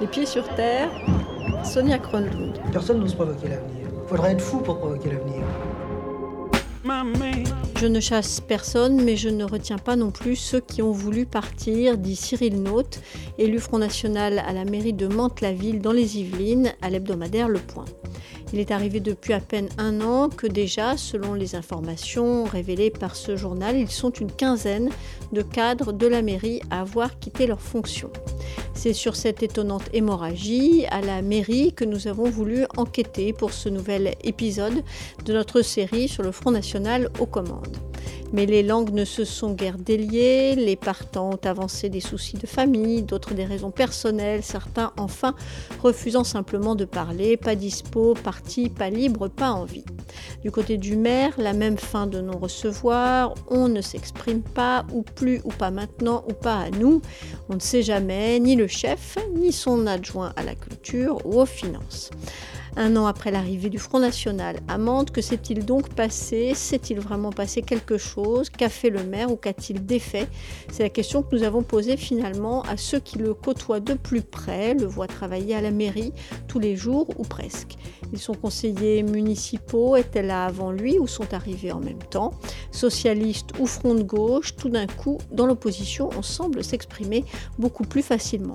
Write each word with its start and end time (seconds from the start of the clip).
Les 0.00 0.06
pieds 0.06 0.26
sur 0.26 0.48
terre, 0.54 0.90
Sonia 1.64 1.98
Kronlund. 1.98 2.58
Personne 2.72 3.00
n'ose 3.00 3.14
provoquer 3.14 3.48
l'avenir. 3.48 3.86
Faudrait 4.06 4.32
être 4.32 4.40
fou 4.40 4.58
pour 4.58 4.78
provoquer 4.78 5.10
l'avenir. 5.10 5.44
Je 7.80 7.86
ne 7.86 8.00
chasse 8.00 8.40
personne, 8.40 9.02
mais 9.02 9.16
je 9.16 9.28
ne 9.28 9.44
retiens 9.44 9.78
pas 9.78 9.96
non 9.96 10.10
plus 10.10 10.36
ceux 10.36 10.60
qui 10.60 10.82
ont 10.82 10.92
voulu 10.92 11.26
partir, 11.26 11.98
dit 11.98 12.16
Cyril 12.16 12.62
Naute, 12.62 13.00
élu 13.38 13.58
Front 13.58 13.78
National 13.78 14.40
à 14.40 14.52
la 14.52 14.64
mairie 14.64 14.92
de 14.92 15.06
Mantes-la-Ville 15.06 15.80
dans 15.80 15.92
les 15.92 16.18
Yvelines, 16.18 16.72
à 16.82 16.90
l'hebdomadaire 16.90 17.48
Le 17.48 17.58
Point. 17.58 17.84
Il 18.52 18.58
est 18.58 18.70
arrivé 18.70 19.00
depuis 19.00 19.32
à 19.32 19.40
peine 19.40 19.68
un 19.78 20.00
an 20.02 20.28
que 20.28 20.46
déjà, 20.46 20.96
selon 20.96 21.32
les 21.32 21.54
informations 21.54 22.44
révélées 22.44 22.90
par 22.90 23.16
ce 23.16 23.36
journal, 23.36 23.76
ils 23.76 23.90
sont 23.90 24.10
une 24.10 24.30
quinzaine 24.30 24.90
de 25.32 25.40
cadres 25.40 25.92
de 25.92 26.06
la 26.06 26.20
mairie 26.20 26.60
à 26.70 26.82
avoir 26.82 27.18
quitté 27.18 27.46
leurs 27.46 27.62
fonctions. 27.62 28.10
C'est 28.74 28.92
sur 28.92 29.16
cette 29.16 29.42
étonnante 29.42 29.88
hémorragie 29.92 30.84
à 30.90 31.00
la 31.00 31.22
mairie 31.22 31.72
que 31.72 31.84
nous 31.84 32.08
avons 32.08 32.28
voulu 32.28 32.64
enquêter 32.76 33.32
pour 33.32 33.52
ce 33.52 33.68
nouvel 33.68 34.14
épisode 34.22 34.82
de 35.24 35.32
notre 35.32 35.62
série 35.62 36.08
sur 36.08 36.22
le 36.22 36.32
Front 36.32 36.50
National 36.50 37.10
aux 37.20 37.26
commandes. 37.26 37.91
Mais 38.32 38.46
les 38.46 38.62
langues 38.62 38.92
ne 38.92 39.04
se 39.04 39.24
sont 39.24 39.52
guère 39.52 39.76
déliées, 39.76 40.54
les 40.54 40.76
partants 40.76 41.30
ont 41.30 41.46
avancé 41.48 41.90
des 41.90 42.00
soucis 42.00 42.36
de 42.36 42.46
famille, 42.46 43.02
d'autres 43.02 43.34
des 43.34 43.44
raisons 43.44 43.70
personnelles, 43.70 44.42
certains 44.42 44.92
enfin 44.96 45.34
refusant 45.82 46.24
simplement 46.24 46.74
de 46.74 46.86
parler, 46.86 47.36
pas 47.36 47.54
dispo, 47.54 48.14
parti, 48.14 48.70
pas 48.70 48.88
libre, 48.88 49.28
pas 49.28 49.50
envie. 49.50 49.84
Du 50.42 50.50
côté 50.50 50.78
du 50.78 50.96
maire, 50.96 51.34
la 51.38 51.52
même 51.52 51.78
fin 51.78 52.06
de 52.06 52.20
non-recevoir, 52.20 53.34
on 53.48 53.68
ne 53.68 53.80
s'exprime 53.80 54.42
pas, 54.42 54.84
ou 54.92 55.02
plus, 55.02 55.40
ou 55.44 55.50
pas 55.50 55.70
maintenant, 55.70 56.24
ou 56.28 56.32
pas 56.32 56.56
à 56.56 56.70
nous. 56.70 57.02
On 57.48 57.54
ne 57.54 57.60
sait 57.60 57.82
jamais, 57.82 58.40
ni 58.40 58.56
le 58.56 58.66
chef, 58.66 59.18
ni 59.36 59.52
son 59.52 59.86
adjoint 59.86 60.32
à 60.36 60.42
la 60.42 60.54
culture 60.54 61.24
ou 61.26 61.40
aux 61.40 61.46
finances. 61.46 62.10
Un 62.74 62.96
an 62.96 63.04
après 63.04 63.30
l'arrivée 63.30 63.68
du 63.68 63.78
Front 63.78 63.98
National 63.98 64.56
à 64.66 64.78
Mantes, 64.78 65.10
que 65.10 65.20
s'est-il 65.20 65.66
donc 65.66 65.90
passé? 65.90 66.54
S'est-il 66.54 67.00
vraiment 67.00 67.30
passé 67.30 67.60
quelque 67.60 67.98
chose? 67.98 68.48
Qu'a 68.48 68.70
fait 68.70 68.88
le 68.88 69.04
maire 69.04 69.30
ou 69.30 69.36
qu'a-t-il 69.36 69.84
défait? 69.84 70.26
C'est 70.70 70.82
la 70.82 70.88
question 70.88 71.22
que 71.22 71.36
nous 71.36 71.42
avons 71.42 71.62
posée 71.62 71.98
finalement 71.98 72.62
à 72.62 72.78
ceux 72.78 72.98
qui 72.98 73.18
le 73.18 73.34
côtoient 73.34 73.80
de 73.80 73.92
plus 73.92 74.22
près, 74.22 74.72
le 74.72 74.86
voient 74.86 75.06
travailler 75.06 75.54
à 75.54 75.60
la 75.60 75.70
mairie 75.70 76.14
tous 76.48 76.58
les 76.58 76.74
jours 76.74 77.08
ou 77.18 77.24
presque. 77.24 77.76
Ils 78.10 78.18
sont 78.18 78.34
conseillers 78.34 79.02
municipaux, 79.02 79.96
étaient 79.96 80.22
là 80.22 80.46
avant 80.46 80.72
lui 80.72 80.98
ou 80.98 81.06
sont 81.06 81.34
arrivés 81.34 81.72
en 81.72 81.80
même 81.80 82.02
temps? 82.10 82.32
Socialistes 82.70 83.50
ou 83.58 83.66
front 83.66 83.94
de 83.94 84.02
gauche, 84.02 84.56
tout 84.56 84.70
d'un 84.70 84.86
coup, 84.86 85.18
dans 85.30 85.44
l'opposition, 85.44 86.08
on 86.16 86.22
semble 86.22 86.64
s'exprimer 86.64 87.26
beaucoup 87.58 87.84
plus 87.84 88.02
facilement. 88.02 88.54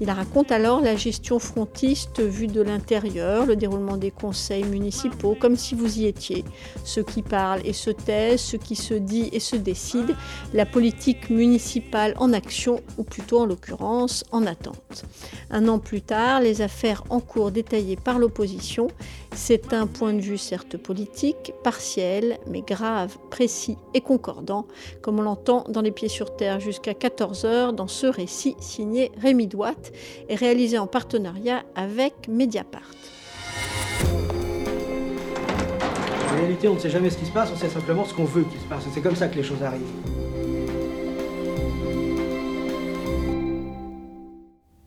Il 0.00 0.10
raconte 0.12 0.52
alors 0.52 0.80
la 0.80 0.94
gestion 0.94 1.40
frontiste 1.40 2.20
vue 2.20 2.46
de 2.46 2.62
l'intérieur, 2.62 3.47
le 3.48 3.56
déroulement 3.56 3.96
des 3.96 4.10
conseils 4.10 4.64
municipaux, 4.64 5.36
comme 5.38 5.56
si 5.56 5.74
vous 5.74 5.98
y 5.98 6.06
étiez. 6.06 6.44
Ceux 6.84 7.02
qui 7.02 7.22
parlent 7.22 7.62
et 7.64 7.72
se 7.72 7.90
taisent, 7.90 8.40
ceux 8.40 8.58
qui 8.58 8.76
se 8.76 8.94
disent 8.94 9.30
et 9.32 9.40
se 9.40 9.56
décident, 9.56 10.14
la 10.54 10.66
politique 10.66 11.30
municipale 11.30 12.14
en 12.18 12.32
action, 12.32 12.80
ou 12.96 13.02
plutôt 13.02 13.40
en 13.40 13.46
l'occurrence 13.46 14.24
en 14.30 14.46
attente. 14.46 15.04
Un 15.50 15.66
an 15.68 15.78
plus 15.78 16.02
tard, 16.02 16.40
les 16.40 16.62
affaires 16.62 17.04
en 17.10 17.20
cours 17.20 17.50
détaillées 17.50 17.96
par 17.96 18.18
l'opposition, 18.18 18.88
c'est 19.34 19.72
un 19.72 19.86
point 19.86 20.12
de 20.12 20.20
vue 20.20 20.38
certes 20.38 20.76
politique, 20.76 21.52
partiel, 21.62 22.38
mais 22.46 22.62
grave, 22.62 23.18
précis 23.30 23.76
et 23.94 24.00
concordant, 24.00 24.66
comme 25.02 25.18
on 25.18 25.22
l'entend 25.22 25.64
dans 25.68 25.82
Les 25.82 25.92
Pieds 25.92 26.08
sur 26.08 26.36
Terre 26.36 26.60
jusqu'à 26.60 26.92
14h 26.92 27.74
dans 27.74 27.88
ce 27.88 28.06
récit 28.06 28.56
signé 28.60 29.10
Rémi 29.20 29.46
Douat 29.46 29.74
et 30.28 30.34
réalisé 30.34 30.78
en 30.78 30.86
partenariat 30.86 31.64
avec 31.74 32.28
Mediapart. 32.28 32.90
Réalité, 36.38 36.68
on 36.68 36.74
ne 36.74 36.78
sait 36.78 36.90
jamais 36.90 37.10
ce 37.10 37.18
qui 37.18 37.26
se 37.26 37.32
passe, 37.32 37.50
on 37.52 37.56
sait 37.56 37.68
simplement 37.68 38.04
ce 38.04 38.14
qu'on 38.14 38.24
veut 38.24 38.44
qu'il 38.44 38.60
se 38.60 38.66
passe. 38.66 38.86
Et 38.86 38.90
c'est 38.92 39.00
comme 39.00 39.16
ça 39.16 39.28
que 39.28 39.36
les 39.36 39.42
choses 39.42 39.62
arrivent. 39.62 39.82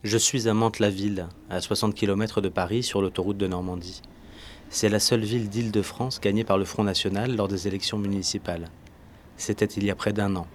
Je 0.03 0.17
suis 0.17 0.47
à 0.47 0.53
Mantes-la-Ville, 0.53 1.27
à 1.49 1.61
60 1.61 1.93
km 1.93 2.41
de 2.41 2.49
Paris, 2.49 2.83
sur 2.83 3.01
l'autoroute 3.01 3.37
de 3.37 3.47
Normandie. 3.47 4.01
C'est 4.69 4.89
la 4.89 4.99
seule 4.99 5.23
ville 5.23 5.49
d'Île-de-France 5.49 6.19
gagnée 6.19 6.43
par 6.43 6.57
le 6.57 6.65
Front 6.65 6.83
National 6.83 7.35
lors 7.35 7.47
des 7.47 7.67
élections 7.67 7.97
municipales. 7.97 8.69
C'était 9.37 9.65
il 9.65 9.83
y 9.83 9.91
a 9.91 9.95
près 9.95 10.13
d'un 10.13 10.35
an. 10.35 10.47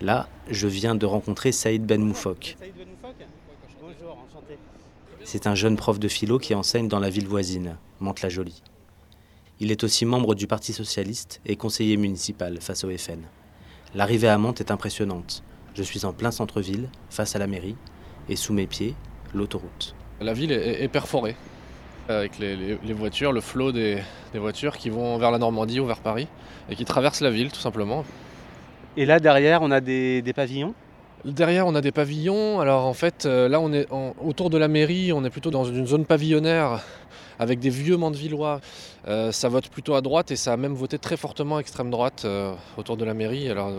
Là, 0.00 0.28
je 0.48 0.68
viens 0.68 0.94
de 0.94 1.04
rencontrer 1.04 1.52
Saïd 1.52 1.84
Ben 1.84 2.00
Moufok. 2.00 2.56
C'est 5.24 5.46
un 5.46 5.54
jeune 5.54 5.76
prof 5.76 5.98
de 5.98 6.08
philo 6.08 6.38
qui 6.38 6.54
enseigne 6.54 6.88
dans 6.88 7.00
la 7.00 7.10
ville 7.10 7.26
voisine, 7.26 7.76
Mantes-la-Jolie. 8.00 8.62
Il 9.60 9.72
est 9.72 9.82
aussi 9.82 10.04
membre 10.04 10.36
du 10.36 10.46
Parti 10.46 10.72
socialiste 10.72 11.40
et 11.44 11.56
conseiller 11.56 11.96
municipal 11.96 12.58
face 12.60 12.84
au 12.84 12.96
FN. 12.96 13.22
L'arrivée 13.94 14.28
à 14.28 14.38
Mantes 14.38 14.60
est 14.60 14.70
impressionnante. 14.70 15.42
Je 15.74 15.82
suis 15.82 16.04
en 16.04 16.12
plein 16.12 16.30
centre-ville, 16.30 16.88
face 17.10 17.34
à 17.34 17.40
la 17.40 17.48
mairie, 17.48 17.74
et 18.28 18.36
sous 18.36 18.52
mes 18.52 18.66
pieds, 18.66 18.94
l'autoroute. 19.34 19.96
La 20.20 20.32
ville 20.32 20.52
est, 20.52 20.88
perforée 20.88 21.34
avec 22.08 22.38
les, 22.38 22.78
voitures, 22.92 23.32
le 23.32 23.40
flot 23.40 23.72
des, 23.72 24.02
voitures 24.34 24.76
qui 24.76 24.90
vont 24.90 25.18
vers 25.18 25.30
la 25.30 25.38
Normandie 25.38 25.80
ou 25.80 25.86
vers 25.86 26.00
Paris 26.00 26.28
et 26.70 26.76
qui 26.76 26.84
traversent 26.84 27.20
la 27.20 27.30
ville 27.30 27.50
tout 27.50 27.60
simplement. 27.60 28.04
Et 28.96 29.06
là 29.06 29.20
derrière, 29.20 29.62
on 29.62 29.70
a 29.70 29.80
des, 29.80 30.32
pavillons? 30.34 30.74
Derrière, 31.24 31.66
on 31.66 31.74
a 31.74 31.80
des 31.80 31.90
pavillons. 31.92 32.60
Alors 32.60 32.86
en 32.86 32.94
fait, 32.94 33.26
euh, 33.26 33.48
là, 33.48 33.60
on 33.60 33.72
est 33.72 33.88
autour 34.24 34.50
de 34.50 34.58
la 34.58 34.68
mairie, 34.68 35.12
on 35.12 35.24
est 35.24 35.30
plutôt 35.30 35.50
dans 35.50 35.64
une 35.64 35.86
zone 35.86 36.04
pavillonnaire 36.04 36.84
avec 37.38 37.58
des 37.58 37.70
vieux 37.70 37.96
Mandevillois. 37.96 38.60
Euh, 39.08 39.32
ça 39.32 39.48
vote 39.48 39.68
plutôt 39.68 39.94
à 39.94 40.00
droite 40.00 40.30
et 40.30 40.36
ça 40.36 40.52
a 40.52 40.56
même 40.56 40.74
voté 40.74 40.98
très 40.98 41.16
fortement 41.16 41.58
extrême 41.58 41.90
droite 41.90 42.22
euh, 42.24 42.52
autour 42.76 42.96
de 42.96 43.04
la 43.04 43.14
mairie. 43.14 43.48
Alors, 43.48 43.70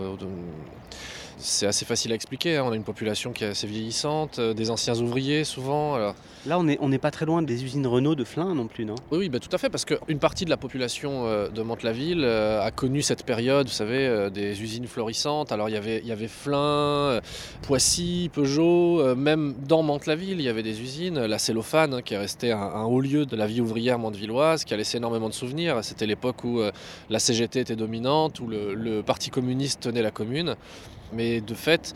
c'est 1.40 1.66
assez 1.66 1.84
facile 1.84 2.12
à 2.12 2.14
expliquer. 2.14 2.56
Hein. 2.56 2.64
On 2.66 2.72
a 2.72 2.76
une 2.76 2.84
population 2.84 3.32
qui 3.32 3.44
est 3.44 3.48
assez 3.48 3.66
vieillissante, 3.66 4.38
euh, 4.38 4.54
des 4.54 4.70
anciens 4.70 4.98
ouvriers 5.00 5.44
souvent. 5.44 5.96
Là, 6.46 6.58
on 6.58 6.64
n'est 6.64 6.78
on 6.80 6.90
pas 6.98 7.10
très 7.10 7.26
loin 7.26 7.42
des 7.42 7.64
usines 7.64 7.86
Renault 7.86 8.14
de 8.14 8.24
Flins 8.24 8.54
non 8.54 8.66
plus, 8.66 8.84
non? 8.84 8.94
Oui, 9.10 9.18
oui 9.18 9.28
bah, 9.28 9.38
tout 9.38 9.48
à 9.52 9.58
fait, 9.58 9.70
parce 9.70 9.84
qu'une 9.84 10.18
partie 10.18 10.44
de 10.44 10.50
la 10.50 10.56
population 10.56 11.26
euh, 11.26 11.48
de 11.48 11.62
Mantes-la-Ville 11.62 12.22
euh, 12.24 12.62
a 12.62 12.70
connu 12.70 13.02
cette 13.02 13.24
période, 13.24 13.66
vous 13.66 13.72
savez, 13.72 14.30
des 14.30 14.62
usines 14.62 14.86
florissantes. 14.86 15.52
Alors, 15.52 15.68
il 15.68 15.72
y 15.72 15.78
avait, 15.78 15.98
il 15.98 16.06
y 16.06 16.12
avait 16.12 16.28
Flins, 16.28 17.20
Poissy, 17.62 18.30
Peugeot, 18.32 19.14
même 19.14 19.54
dans 19.66 19.82
Mantes-la-Ville, 19.82 20.40
il 20.40 20.44
y 20.44 20.48
avait 20.48 20.62
des 20.62 20.80
usines. 20.80 21.18
La 21.18 21.38
cellophane, 21.38 21.94
hein, 21.94 22.02
qui 22.02 22.14
est 22.14 22.18
restée 22.18 22.52
un, 22.52 22.84
haut 22.84 23.00
lieu 23.00 23.26
de 23.26 23.36
la 23.36 23.46
vie 23.46 23.60
ouvrière 23.60 23.98
mantevilloise, 23.98 24.64
qui 24.64 24.74
a 24.74 24.76
laissé 24.76 24.98
énormément 24.98 25.28
de 25.28 25.34
souvenirs. 25.34 25.78
C'était 25.82 26.06
l'époque 26.06 26.44
où 26.44 26.60
la 27.08 27.18
CGT 27.18 27.60
était 27.60 27.76
dominante, 27.76 28.40
où 28.40 28.46
le, 28.46 28.74
le 28.74 29.02
Parti 29.02 29.30
communiste 29.30 29.80
tenait 29.80 30.02
la 30.02 30.10
commune. 30.10 30.56
Mais 31.12 31.40
de 31.40 31.54
fait, 31.54 31.94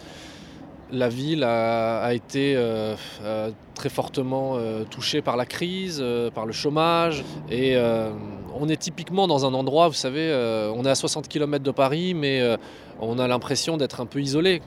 la 0.94 1.08
ville 1.08 1.44
a, 1.44 2.12
été 2.14 2.54
euh, 2.56 2.94
euh, 3.22 3.50
très 3.74 3.88
fortement 3.88 4.54
euh, 4.56 4.84
touchée 4.84 5.22
par 5.22 5.36
la 5.36 5.46
crise, 5.46 6.02
par 6.34 6.46
le 6.46 6.52
chômage. 6.52 7.24
Et 7.50 7.76
on 8.54 8.68
est 8.68 8.76
typiquement 8.76 9.26
dans 9.26 9.46
un 9.46 9.54
endroit, 9.54 9.88
vous 9.88 9.94
savez, 9.94 10.32
on 10.74 10.84
est 10.84 10.90
à 10.90 10.94
60 10.94 11.28
km 11.28 11.64
de 11.64 11.70
Paris, 11.70 12.14
mais 12.14 12.56
on 13.00 13.18
a 13.18 13.28
l'impression 13.28 13.76
d'être 13.76 14.00
un 14.00 14.06
peu 14.06 14.20
isolé. 14.20 14.62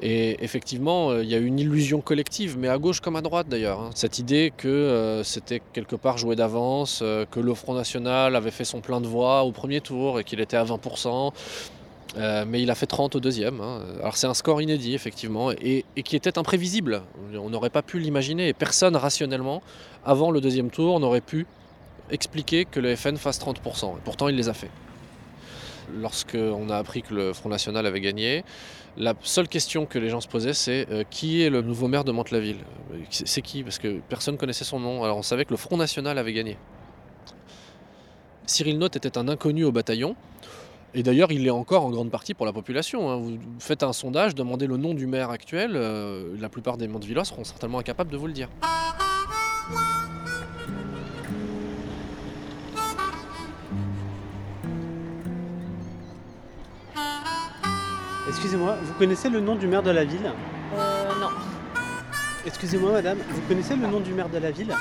Et 0.00 0.42
effectivement, 0.42 1.18
il 1.18 1.28
y 1.28 1.34
a 1.34 1.38
une 1.38 1.58
illusion 1.58 2.00
collective, 2.00 2.56
mais 2.56 2.68
à 2.68 2.78
gauche 2.78 3.00
comme 3.00 3.16
à 3.16 3.20
droite 3.20 3.48
d'ailleurs. 3.50 3.80
Hein. 3.80 3.90
Cette 3.94 4.18
idée 4.18 4.52
que 4.56 5.20
c'était 5.24 5.60
quelque 5.72 5.96
part 5.96 6.16
joué 6.16 6.36
d'avance, 6.36 7.02
que 7.30 7.40
le 7.40 7.54
Front 7.54 7.74
National 7.74 8.36
avait 8.36 8.52
fait 8.52 8.64
son 8.64 8.80
plein 8.80 9.00
de 9.00 9.06
voix 9.06 9.42
au 9.42 9.50
premier 9.50 9.80
tour 9.80 10.20
et 10.20 10.24
qu'il 10.24 10.40
était 10.40 10.56
à 10.56 10.64
20%. 10.64 11.32
Euh, 12.18 12.44
mais 12.46 12.60
il 12.62 12.70
a 12.70 12.74
fait 12.74 12.86
30 12.86 13.16
au 13.16 13.20
deuxième. 13.20 13.60
Hein. 13.60 13.82
Alors 14.00 14.16
c'est 14.16 14.26
un 14.26 14.34
score 14.34 14.60
inédit 14.60 14.94
effectivement 14.94 15.52
et, 15.52 15.84
qui 16.04 16.16
était 16.16 16.36
imprévisible. 16.36 17.02
On 17.34 17.50
n'aurait 17.50 17.70
pas 17.70 17.82
pu 17.82 17.98
l'imaginer 17.98 18.48
et 18.48 18.52
personne 18.52 18.96
rationnellement, 18.96 19.62
avant 20.04 20.30
le 20.30 20.40
deuxième 20.40 20.70
tour, 20.70 20.98
n'aurait 20.98 21.20
pu 21.20 21.46
expliquer 22.10 22.64
que 22.64 22.80
le 22.80 22.96
FN 22.96 23.16
fasse 23.16 23.40
30%. 23.40 23.98
Et 23.98 24.00
pourtant 24.04 24.28
il 24.28 24.36
les 24.36 24.48
a 24.48 24.54
fait. 24.54 24.70
Lorsqu'on 25.94 26.68
a 26.70 26.76
appris 26.76 27.02
que 27.02 27.14
le 27.14 27.32
Front 27.32 27.48
National 27.48 27.86
avait 27.86 28.00
gagné, 28.00 28.44
la 28.96 29.14
seule 29.22 29.48
question 29.48 29.86
que 29.86 29.98
les 29.98 30.08
gens 30.08 30.20
se 30.20 30.28
posaient 30.28 30.54
c'est 30.54 30.88
euh, 30.90 31.04
qui 31.08 31.42
est 31.42 31.50
le 31.50 31.62
nouveau 31.62 31.86
maire 31.86 32.04
de 32.04 32.10
Mantes-la-Ville? 32.10 32.58
C'est 33.10 33.42
qui? 33.42 33.62
Parce 33.62 33.78
que 33.78 34.00
personne 34.08 34.34
ne 34.34 34.38
connaissait 34.38 34.64
son 34.64 34.80
nom. 34.80 35.04
Alors 35.04 35.18
on 35.18 35.22
savait 35.22 35.44
que 35.44 35.52
le 35.52 35.56
Front 35.56 35.76
National 35.76 36.18
avait 36.18 36.32
gagné. 36.32 36.58
Cyril 38.44 38.78
Note 38.78 38.96
était 38.96 39.18
un 39.18 39.28
inconnu 39.28 39.64
au 39.64 39.72
bataillon. 39.72 40.16
Et 40.94 41.02
d'ailleurs, 41.02 41.30
il 41.30 41.46
est 41.46 41.50
encore 41.50 41.84
en 41.84 41.90
grande 41.90 42.10
partie 42.10 42.34
pour 42.34 42.46
la 42.46 42.52
population. 42.52 43.10
Hein. 43.10 43.16
Vous 43.16 43.38
faites 43.58 43.82
un 43.82 43.92
sondage, 43.92 44.34
demandez 44.34 44.66
le 44.66 44.78
nom 44.78 44.94
du 44.94 45.06
maire 45.06 45.30
actuel, 45.30 45.72
euh, 45.74 46.34
la 46.40 46.48
plupart 46.48 46.76
des 46.76 46.88
Montevillois 46.88 47.24
seront 47.24 47.44
certainement 47.44 47.78
incapables 47.78 48.10
de 48.10 48.16
vous 48.16 48.26
le 48.26 48.32
dire. 48.32 48.48
Excusez-moi, 58.28 58.76
vous 58.82 58.94
connaissez 58.94 59.28
le 59.30 59.40
nom 59.40 59.56
du 59.56 59.66
maire 59.66 59.82
de 59.82 59.90
la 59.90 60.04
ville? 60.04 60.32
Euh, 60.74 61.08
non. 61.20 61.28
Excusez-moi 62.46 62.92
madame, 62.92 63.18
vous 63.28 63.40
connaissez 63.48 63.76
le 63.76 63.86
nom 63.86 64.00
du 64.00 64.12
maire 64.12 64.28
de 64.28 64.38
la 64.38 64.50
ville? 64.50 64.74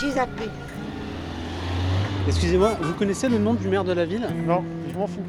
J'ai 0.00 0.18
appelé. 0.18 0.48
Excusez-moi, 2.28 2.76
vous 2.82 2.92
connaissez 2.92 3.26
le 3.26 3.38
nom 3.38 3.54
du 3.54 3.68
maire 3.68 3.84
de 3.84 3.92
la 3.92 4.04
ville? 4.04 4.28
Non, 4.46 4.62
je 4.92 4.98
m'en 4.98 5.06
fous. 5.06 5.22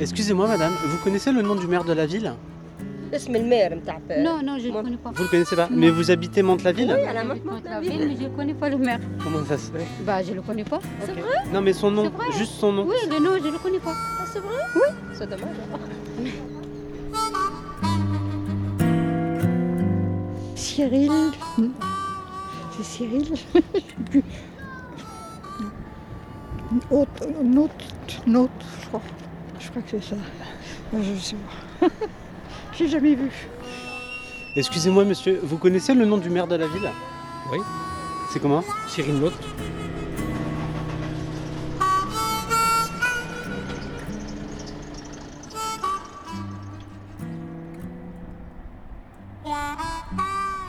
Excusez-moi 0.00 0.48
madame, 0.48 0.72
vous 0.84 0.98
connaissez 0.98 1.30
le 1.30 1.42
nom 1.42 1.54
du 1.54 1.68
maire 1.68 1.84
de 1.84 1.92
la 1.92 2.06
ville? 2.06 2.34
Non, 4.18 4.42
non, 4.42 4.58
je 4.58 4.68
ne 4.68 4.74
le 4.74 4.82
connais 4.82 4.96
pas. 4.96 5.10
Vous 5.10 5.20
ne 5.20 5.24
le 5.24 5.30
connaissez 5.30 5.54
pas 5.54 5.68
Mais 5.70 5.90
vous 5.90 6.10
habitez 6.10 6.42
Mantes-la-Ville? 6.42 6.92
Oui, 6.98 7.04
à 7.06 7.12
la 7.12 7.22
Mantes-la-Ville, 7.22 8.08
mais 8.08 8.16
je 8.16 8.24
ne 8.24 8.28
connais 8.30 8.54
pas 8.54 8.68
le 8.68 8.78
maire. 8.78 8.98
Comment 9.22 9.44
ça 9.44 9.56
se 9.56 9.70
fait? 9.70 9.86
Bah, 10.04 10.24
je 10.24 10.32
ne 10.32 10.34
le 10.36 10.42
connais 10.42 10.64
pas. 10.64 10.80
C'est 11.00 11.12
vrai? 11.12 11.44
Non, 11.52 11.60
mais 11.60 11.72
son 11.72 11.92
nom, 11.92 12.10
juste 12.36 12.54
son 12.54 12.72
nom. 12.72 12.84
Oui, 12.84 12.96
le 13.08 13.20
nom, 13.20 13.36
je 13.40 13.46
ne 13.46 13.52
le 13.52 13.58
connais 13.58 13.78
pas. 13.78 13.94
Ah, 13.94 14.24
c'est 14.30 14.40
vrai? 14.40 14.56
Oui. 14.74 14.88
C'est 15.14 15.30
dommage. 15.30 15.56
Hein. 15.72 15.78
Cyril 20.56 21.12
c'est 22.76 22.84
Cyril. 22.84 23.34
Autre, 26.90 27.28
une 27.40 27.58
autre, 27.58 27.72
une 28.26 28.36
autre, 28.36 28.52
je 28.82 28.86
crois. 28.88 29.00
Je 29.60 29.70
crois 29.70 29.82
que 29.82 29.88
c'est 29.92 30.02
ça. 30.02 30.16
Je 30.92 31.14
sais 31.18 31.36
pas. 31.80 31.86
J'ai 32.76 32.88
jamais 32.88 33.14
vu. 33.14 33.30
Excusez-moi 34.56 35.04
monsieur, 35.04 35.38
vous 35.42 35.58
connaissez 35.58 35.94
le 35.94 36.04
nom 36.04 36.18
du 36.18 36.28
maire 36.28 36.46
de 36.46 36.56
la 36.56 36.66
ville? 36.66 36.90
Oui. 37.52 37.58
C'est 38.32 38.40
comment? 38.40 38.64
Cyril 38.88 39.20
Lotte. 39.20 39.38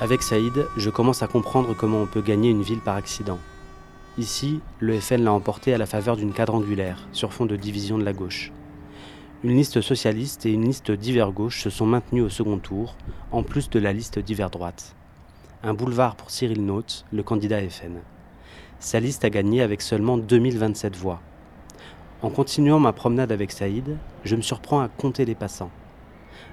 Avec 0.07 0.23
Saïd, 0.23 0.67
je 0.77 0.89
commence 0.89 1.21
à 1.21 1.27
comprendre 1.27 1.75
comment 1.75 2.03
on 2.03 2.05
peut 2.05 2.21
gagner 2.21 2.49
une 2.49 2.61
ville 2.61 2.79
par 2.79 2.95
accident. 2.95 3.39
Ici, 4.17 4.61
le 4.79 4.97
FN 5.01 5.21
l'a 5.21 5.33
emporté 5.33 5.73
à 5.73 5.77
la 5.77 5.85
faveur 5.85 6.15
d'une 6.15 6.31
quadrangulaire, 6.31 7.09
sur 7.11 7.33
fond 7.33 7.45
de 7.45 7.57
division 7.57 7.97
de 7.97 8.05
la 8.05 8.13
gauche. 8.13 8.53
Une 9.43 9.57
liste 9.57 9.81
socialiste 9.81 10.45
et 10.45 10.53
une 10.53 10.63
liste 10.63 10.91
d'hiver 10.91 11.33
gauche 11.33 11.61
se 11.61 11.69
sont 11.69 11.85
maintenues 11.85 12.21
au 12.21 12.29
second 12.29 12.57
tour, 12.57 12.95
en 13.33 13.43
plus 13.43 13.69
de 13.69 13.79
la 13.79 13.91
liste 13.91 14.17
d'hiver 14.17 14.49
droite. 14.49 14.95
Un 15.61 15.73
boulevard 15.73 16.15
pour 16.15 16.31
Cyril 16.31 16.65
Naute, 16.65 17.03
le 17.11 17.21
candidat 17.21 17.59
FN. 17.69 17.97
Sa 18.79 19.01
liste 19.01 19.25
a 19.25 19.29
gagné 19.29 19.61
avec 19.61 19.81
seulement 19.81 20.17
2027 20.17 20.95
voix. 20.95 21.19
En 22.21 22.29
continuant 22.29 22.79
ma 22.79 22.93
promenade 22.93 23.33
avec 23.33 23.51
Saïd, 23.51 23.97
je 24.23 24.37
me 24.37 24.41
surprends 24.41 24.79
à 24.79 24.87
compter 24.87 25.25
les 25.25 25.35
passants. 25.35 25.71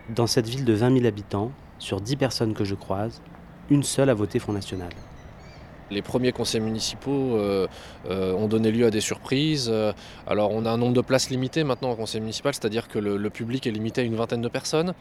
Dans 0.09 0.27
cette 0.27 0.49
ville 0.49 0.65
de 0.65 0.73
20 0.73 0.95
000 0.95 1.07
habitants, 1.07 1.53
sur 1.79 2.01
10 2.01 2.17
personnes 2.17 2.55
que 2.55 2.65
je 2.65 2.75
croise, 2.75 3.23
une 3.71 3.83
seule 3.83 4.11
a 4.11 4.15
voté 4.15 4.39
Front 4.39 4.53
National. 4.53 4.91
Les 5.91 6.03
premiers 6.03 6.33
conseils 6.33 6.61
municipaux 6.61 7.37
euh, 7.37 7.67
euh, 8.11 8.33
ont 8.35 8.49
donné 8.49 8.71
lieu 8.71 8.87
à 8.87 8.91
des 8.91 9.01
surprises. 9.01 9.69
Euh, 9.71 9.93
alors 10.27 10.51
on 10.51 10.65
a 10.65 10.71
un 10.71 10.79
nombre 10.79 10.95
de 10.95 11.01
places 11.03 11.31
limité 11.31 11.63
maintenant 11.63 11.91
au 11.91 11.97
conseil 11.97 12.21
municipal, 12.21 12.55
c'est-à-dire 12.55 12.89
que 12.89 12.99
le, 12.99 13.17
le 13.17 13.31
public 13.31 13.67
est 13.67 13.71
limité 13.71 14.01
à 14.01 14.05
une 14.05 14.17
vingtaine 14.17 14.41
de 14.41 14.49
personnes. 14.49 14.95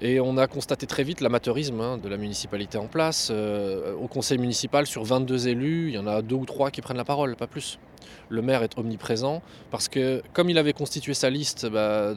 Et 0.00 0.20
on 0.20 0.36
a 0.36 0.46
constaté 0.46 0.86
très 0.86 1.04
vite 1.04 1.20
l'amateurisme 1.20 1.80
hein, 1.80 1.98
de 1.98 2.08
la 2.08 2.16
municipalité 2.16 2.78
en 2.78 2.86
place. 2.86 3.28
Euh, 3.30 3.94
au 3.94 4.08
conseil 4.08 4.38
municipal, 4.38 4.86
sur 4.86 5.04
22 5.04 5.48
élus, 5.48 5.88
il 5.88 5.94
y 5.94 5.98
en 5.98 6.06
a 6.06 6.22
deux 6.22 6.34
ou 6.34 6.44
trois 6.44 6.70
qui 6.70 6.80
prennent 6.80 6.96
la 6.96 7.04
parole, 7.04 7.36
pas 7.36 7.46
plus. 7.46 7.78
Le 8.28 8.42
maire 8.42 8.62
est 8.62 8.76
omniprésent 8.78 9.42
parce 9.70 9.88
que 9.88 10.22
comme 10.32 10.50
il 10.50 10.58
avait 10.58 10.72
constitué 10.72 11.14
sa 11.14 11.30
liste 11.30 11.66
bah, 11.66 12.14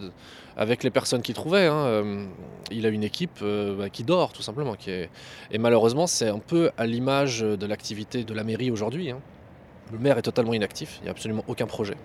avec 0.57 0.83
les 0.83 0.89
personnes 0.89 1.21
qu'il 1.21 1.35
trouvait, 1.35 1.67
hein, 1.67 1.85
euh, 1.85 2.25
il 2.71 2.85
a 2.85 2.89
une 2.89 3.03
équipe 3.03 3.39
euh, 3.41 3.75
bah, 3.77 3.89
qui 3.89 4.03
dort 4.03 4.31
tout 4.31 4.41
simplement. 4.41 4.75
Et 4.87 5.57
malheureusement, 5.57 6.07
c'est 6.07 6.29
un 6.29 6.39
peu 6.39 6.71
à 6.77 6.87
l'image 6.87 7.41
de 7.41 7.65
l'activité 7.65 8.23
de 8.23 8.33
la 8.33 8.43
mairie 8.43 8.71
aujourd'hui. 8.71 9.11
hein. 9.11 9.19
Le 9.91 9.99
maire 9.99 10.17
est 10.17 10.23
totalement 10.23 10.55
inactif, 10.55 10.97
il 10.99 11.03
n'y 11.03 11.09
a 11.09 11.11
absolument 11.11 11.43
aucun 11.47 11.67
projet. 11.67 11.95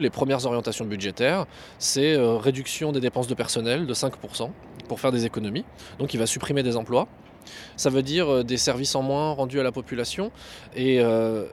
Les 0.00 0.10
premières 0.10 0.44
orientations 0.44 0.84
budgétaires, 0.84 1.46
c'est 1.78 2.14
euh, 2.14 2.36
réduction 2.36 2.90
des 2.90 3.00
dépenses 3.00 3.28
de 3.28 3.34
personnel 3.34 3.86
de 3.86 3.94
5% 3.94 4.50
pour 4.88 5.00
faire 5.00 5.12
des 5.12 5.24
économies. 5.24 5.64
Donc 5.98 6.14
il 6.14 6.18
va 6.18 6.26
supprimer 6.26 6.62
des 6.62 6.76
emplois. 6.76 7.06
Ça 7.76 7.90
veut 7.90 8.02
dire 8.02 8.28
euh, 8.28 8.42
des 8.42 8.56
services 8.56 8.94
en 8.96 9.02
moins 9.02 9.32
rendus 9.32 9.60
à 9.60 9.62
la 9.62 9.70
population. 9.70 10.32
Et 10.74 11.00
euh, 11.00 11.46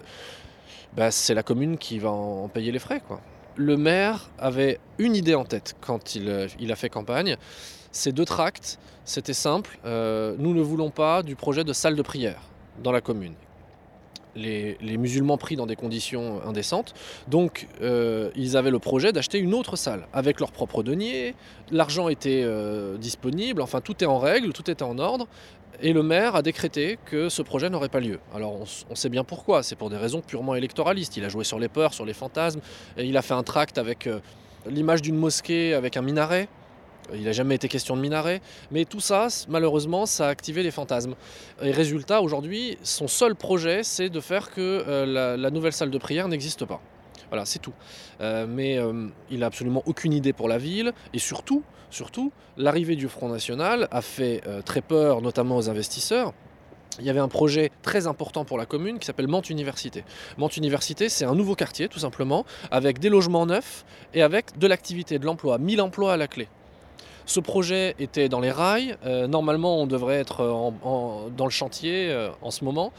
bah, 0.95 1.11
c'est 1.11 1.35
la 1.35 1.43
commune 1.43 1.77
qui 1.77 1.99
va 1.99 2.09
en 2.09 2.47
payer 2.47 2.71
les 2.71 2.79
frais. 2.79 3.01
Le 3.57 3.77
maire 3.77 4.31
avait 4.39 4.79
une 4.97 5.15
idée 5.15 5.35
en 5.35 5.43
tête 5.43 5.75
quand 5.79 6.15
il, 6.15 6.29
a 6.31 6.75
fait 6.75 6.89
campagne. 6.89 7.37
Ces 7.91 8.11
deux 8.11 8.25
tracts, 8.25 8.79
c'était 9.03 9.33
simple. 9.33 9.77
nous 9.83 10.53
ne 10.53 10.61
voulons 10.61 10.89
pas 10.89 11.21
du 11.21 11.35
projet 11.35 11.65
de 11.65 11.73
salle 11.73 11.97
de 11.97 12.01
prière 12.01 12.41
dans 12.81 12.93
la 12.93 13.01
commune. 13.01 13.35
Les, 14.35 14.77
musulmans 14.97 15.37
pris 15.37 15.55
dans 15.55 15.65
des 15.65 15.75
conditions 15.75 16.41
indécentes. 16.45 16.93
Donc, 17.27 17.67
euh, 17.81 18.29
ils 18.35 18.57
avaient 18.57 18.71
le 18.71 18.79
projet 18.79 19.11
d'acheter 19.11 19.39
une 19.39 19.53
autre 19.53 19.75
salle 19.75 20.07
avec 20.13 20.39
leur 20.39 20.51
propre 20.51 20.83
denier. 20.83 21.35
L'argent 21.71 22.07
était 22.07 22.43
euh, 22.43 22.97
disponible. 22.97 23.61
Enfin, 23.61 23.81
tout 23.81 24.03
est 24.03 24.07
en 24.07 24.19
règle, 24.19 24.53
tout 24.53 24.69
était 24.69 24.83
en 24.83 24.97
ordre. 24.99 25.27
Et 25.83 25.93
le 25.93 26.03
maire 26.03 26.35
a 26.35 26.41
décrété 26.43 26.99
que 27.05 27.29
ce 27.29 27.41
projet 27.41 27.69
n'aurait 27.69 27.89
pas 27.89 27.99
lieu. 27.99 28.19
Alors 28.35 28.53
on 28.89 28.95
sait 28.95 29.09
bien 29.09 29.23
pourquoi, 29.23 29.63
c'est 29.63 29.75
pour 29.75 29.89
des 29.89 29.97
raisons 29.97 30.21
purement 30.21 30.53
électoralistes. 30.53 31.17
Il 31.17 31.25
a 31.25 31.29
joué 31.29 31.43
sur 31.43 31.57
les 31.57 31.69
peurs, 31.69 31.93
sur 31.93 32.05
les 32.05 32.13
fantasmes, 32.13 32.59
et 32.97 33.05
il 33.05 33.17
a 33.17 33.23
fait 33.23 33.33
un 33.33 33.41
tract 33.41 33.79
avec 33.79 34.05
euh, 34.05 34.19
l'image 34.69 35.01
d'une 35.01 35.15
mosquée 35.15 35.73
avec 35.73 35.97
un 35.97 36.03
minaret. 36.03 36.47
Il 37.13 37.23
n'a 37.23 37.31
jamais 37.31 37.55
été 37.55 37.67
question 37.67 37.95
de 37.95 38.01
minaret, 38.01 38.41
mais 38.71 38.85
tout 38.85 38.99
ça, 38.99 39.27
malheureusement, 39.49 40.05
ça 40.05 40.27
a 40.27 40.29
activé 40.29 40.63
les 40.63 40.71
fantasmes. 40.71 41.15
Et 41.61 41.71
résultat, 41.71 42.21
aujourd'hui, 42.21 42.77
son 42.83 43.07
seul 43.07 43.35
projet, 43.35 43.83
c'est 43.83 44.09
de 44.09 44.19
faire 44.19 44.51
que 44.51 44.83
euh, 44.87 45.37
la, 45.37 45.51
nouvelle 45.51 45.73
salle 45.73 45.91
de 45.91 45.97
prière 45.97 46.27
n'existe 46.27 46.65
pas. 46.65 46.81
Voilà, 47.29 47.45
c'est 47.45 47.59
tout. 47.59 47.73
Euh, 48.21 48.45
mais 48.47 48.77
euh, 48.77 49.07
il 49.29 49.39
n'a 49.39 49.45
absolument 49.47 49.83
aucune 49.85 50.13
idée 50.13 50.33
pour 50.33 50.47
la 50.47 50.57
ville, 50.57 50.93
et 51.13 51.19
surtout, 51.19 51.63
surtout, 51.89 52.31
l'arrivée 52.57 52.95
du 52.95 53.07
Front 53.07 53.29
National 53.29 53.87
a 53.91 54.01
fait 54.01 54.41
très 54.65 54.81
peur, 54.81 55.21
notamment 55.21 55.57
aux 55.57 55.69
investisseurs. 55.69 56.33
Il 56.99 57.05
y 57.05 57.09
avait 57.09 57.19
un 57.19 57.29
projet 57.29 57.71
très 57.83 58.05
important 58.05 58.43
pour 58.43 58.57
la 58.57 58.65
commune 58.65 58.99
qui 58.99 59.05
s'appelle 59.05 59.27
Mantes 59.27 59.49
Université. 59.49 60.03
Mantes 60.37 60.57
Université, 60.57 61.07
c'est 61.07 61.23
un 61.23 61.35
nouveau 61.35 61.55
quartier, 61.55 61.87
tout 61.87 61.99
simplement, 61.99 62.45
avec 62.69 62.99
des 62.99 63.09
logements 63.09 63.45
neufs 63.45 63.85
et 64.13 64.21
avec 64.21 64.57
de 64.57 64.67
l'activité, 64.67 65.17
de 65.17 65.25
l'emploi, 65.25 65.57
1000 65.57 65.81
emplois 65.81 66.13
à 66.13 66.17
la 66.17 66.27
clé. 66.27 66.49
Ce 67.31 67.39
projet 67.39 67.95
était 67.97 68.27
dans 68.27 68.41
les 68.41 68.51
rails. 68.51 68.97
Euh, 69.05 69.25
normalement, 69.25 69.77
on 69.81 69.87
devrait 69.87 70.17
être 70.19 70.43
en- 70.43 71.29
dans 71.37 71.45
le 71.45 71.49
chantier 71.49 72.09
euh, 72.11 72.29
en 72.41 72.51
ce 72.51 72.65
moment. 72.65 72.91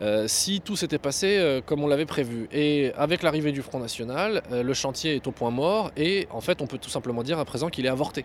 euh, 0.00 0.26
si 0.28 0.60
tout 0.62 0.76
s'était 0.76 0.98
passé 0.98 1.36
euh, 1.38 1.60
comme 1.64 1.82
on 1.84 1.86
l'avait 1.86 2.06
prévu. 2.06 2.48
Et 2.52 2.90
avec 2.96 3.22
l'arrivée 3.22 3.52
du 3.52 3.60
Front 3.60 3.78
National, 3.78 4.42
euh, 4.52 4.62
le 4.62 4.72
chantier 4.74 5.14
est 5.16 5.26
au 5.26 5.30
point 5.30 5.50
mort 5.50 5.90
et 5.96 6.26
en 6.30 6.40
fait 6.42 6.60
on 6.62 6.66
peut 6.66 6.76
tout 6.78 6.88
simplement 6.90 7.22
dire 7.22 7.38
à 7.38 7.44
présent 7.46 7.68
qu'il 7.68 7.84
est 7.86 7.90
avorté. 7.90 8.24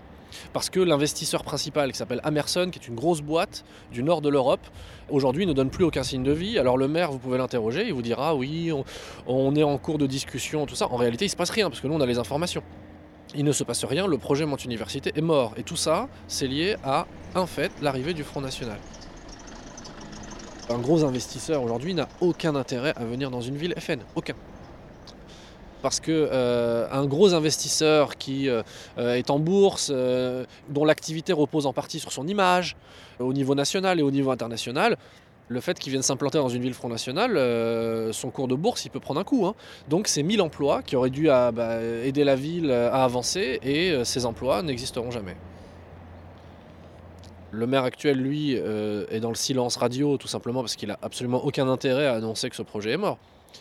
Parce 0.54 0.70
que 0.70 0.80
l'investisseur 0.82 1.44
principal 1.46 1.92
qui 1.92 1.98
s'appelle 1.98 2.22
Amerson, 2.24 2.70
qui 2.72 2.80
est 2.80 2.88
une 2.88 2.96
grosse 2.96 3.22
boîte 3.22 3.64
du 3.92 4.04
nord 4.04 4.22
de 4.22 4.28
l'Europe, 4.30 4.66
aujourd'hui 5.10 5.46
ne 5.46 5.54
donne 5.54 5.70
plus 5.70 5.84
aucun 5.86 6.04
signe 6.04 6.24
de 6.24 6.32
vie. 6.34 6.60
Alors 6.60 6.78
le 6.78 6.88
maire, 6.90 7.12
vous 7.12 7.20
pouvez 7.20 7.38
l'interroger, 7.38 7.84
il 7.88 7.94
vous 7.94 8.02
dira 8.02 8.36
oui, 8.36 8.72
on, 8.74 8.84
on 9.28 9.54
est 9.56 9.64
en 9.64 9.78
cours 9.78 9.98
de 9.98 10.08
discussion, 10.08 10.66
tout 10.66 10.76
ça. 10.76 10.88
En 10.92 10.96
réalité, 10.98 11.24
il 11.26 11.30
ne 11.30 11.32
se 11.32 11.38
passe 11.38 11.52
rien 11.52 11.70
parce 11.70 11.82
que 11.82 11.88
nous 11.88 11.96
on 11.96 12.02
a 12.02 12.06
les 12.06 12.18
informations. 12.18 12.64
Il 13.34 13.46
ne 13.46 13.54
se 13.54 13.64
passe 13.64 13.86
rien, 13.86 14.08
le 14.08 14.18
projet 14.18 14.46
Monte 14.46 14.66
Université 14.66 15.14
est 15.16 15.22
mort. 15.22 15.54
Et 15.56 15.64
tout 15.64 15.78
ça, 15.78 16.10
c'est 16.28 16.48
lié 16.48 16.76
à 16.84 17.08
un 17.34 17.46
fait, 17.46 17.72
l'arrivée 17.82 18.14
du 18.14 18.24
Front 18.24 18.42
National. 18.42 18.78
Un 20.70 20.80
gros 20.80 21.04
investisseur 21.06 21.64
aujourd'hui 21.64 21.94
n'a 21.94 22.10
aucun 22.20 22.56
intérêt 22.56 22.94
à 22.96 23.06
venir 23.06 23.32
dans 23.32 23.42
une 23.42 23.56
ville 23.56 23.74
FN, 23.78 24.00
aucun. 24.16 24.36
Parce 25.82 26.00
que 26.00 26.12
euh, 26.12 26.88
un 26.92 27.06
gros 27.06 27.34
investisseur 27.34 28.18
qui 28.18 28.50
euh, 28.50 28.64
est 28.98 29.30
en 29.30 29.40
bourse, 29.40 29.92
euh, 29.94 30.46
dont 30.70 30.86
l'activité 30.86 31.34
repose 31.34 31.66
en 31.66 31.74
partie 31.74 32.00
sur 32.00 32.12
son 32.12 32.28
image, 32.28 32.76
au 33.20 33.34
niveau 33.34 33.56
national 33.56 34.00
et 34.00 34.04
au 34.04 34.12
niveau 34.12 34.32
international, 34.32 34.98
le 35.52 35.60
fait 35.60 35.78
qu'il 35.78 35.92
vienne 35.92 36.02
s'implanter 36.02 36.38
dans 36.38 36.48
une 36.50 36.62
ville 36.62 36.74
Front 36.74 36.88
National, 36.88 37.36
euh, 37.36 38.14
son 38.14 38.30
cours 38.30 38.48
de 38.48 38.56
bourse, 38.56 38.86
il 38.86 38.90
peut 38.90 39.02
prendre 39.02 39.20
un 39.20 39.26
coup. 39.26 39.46
hein. 39.46 39.54
Donc 39.90 40.08
c'est 40.08 40.24
1000 40.24 40.42
emplois 40.42 40.82
qui 40.82 40.96
auraient 40.96 41.10
dû 41.10 41.30
à, 41.30 41.52
bah, 41.52 41.82
aider 41.82 42.24
la 42.24 42.36
ville 42.36 42.72
à 42.72 43.04
avancer 43.04 43.60
et 43.62 43.92
euh, 43.92 44.04
ces 44.06 44.26
emplois 44.26 44.62
n'existeront 44.64 45.12
jamais. 45.12 45.36
Le 47.52 47.68
maire 47.68 47.84
actuel, 47.84 48.18
lui, 48.18 48.56
euh, 48.56 49.06
est 49.12 49.20
dans 49.20 49.28
le 49.30 49.36
silence 49.36 49.76
radio, 49.76 50.16
tout 50.16 50.30
simplement 50.30 50.62
parce 50.62 50.78
qu'il 50.78 50.88
n'a 50.88 50.98
absolument 51.02 51.44
aucun 51.44 51.68
intérêt 51.68 52.08
à 52.08 52.14
annoncer 52.14 52.50
que 52.50 52.56
ce 52.56 52.62
projet 52.64 52.92
est 52.92 52.98
mort. 52.98 53.18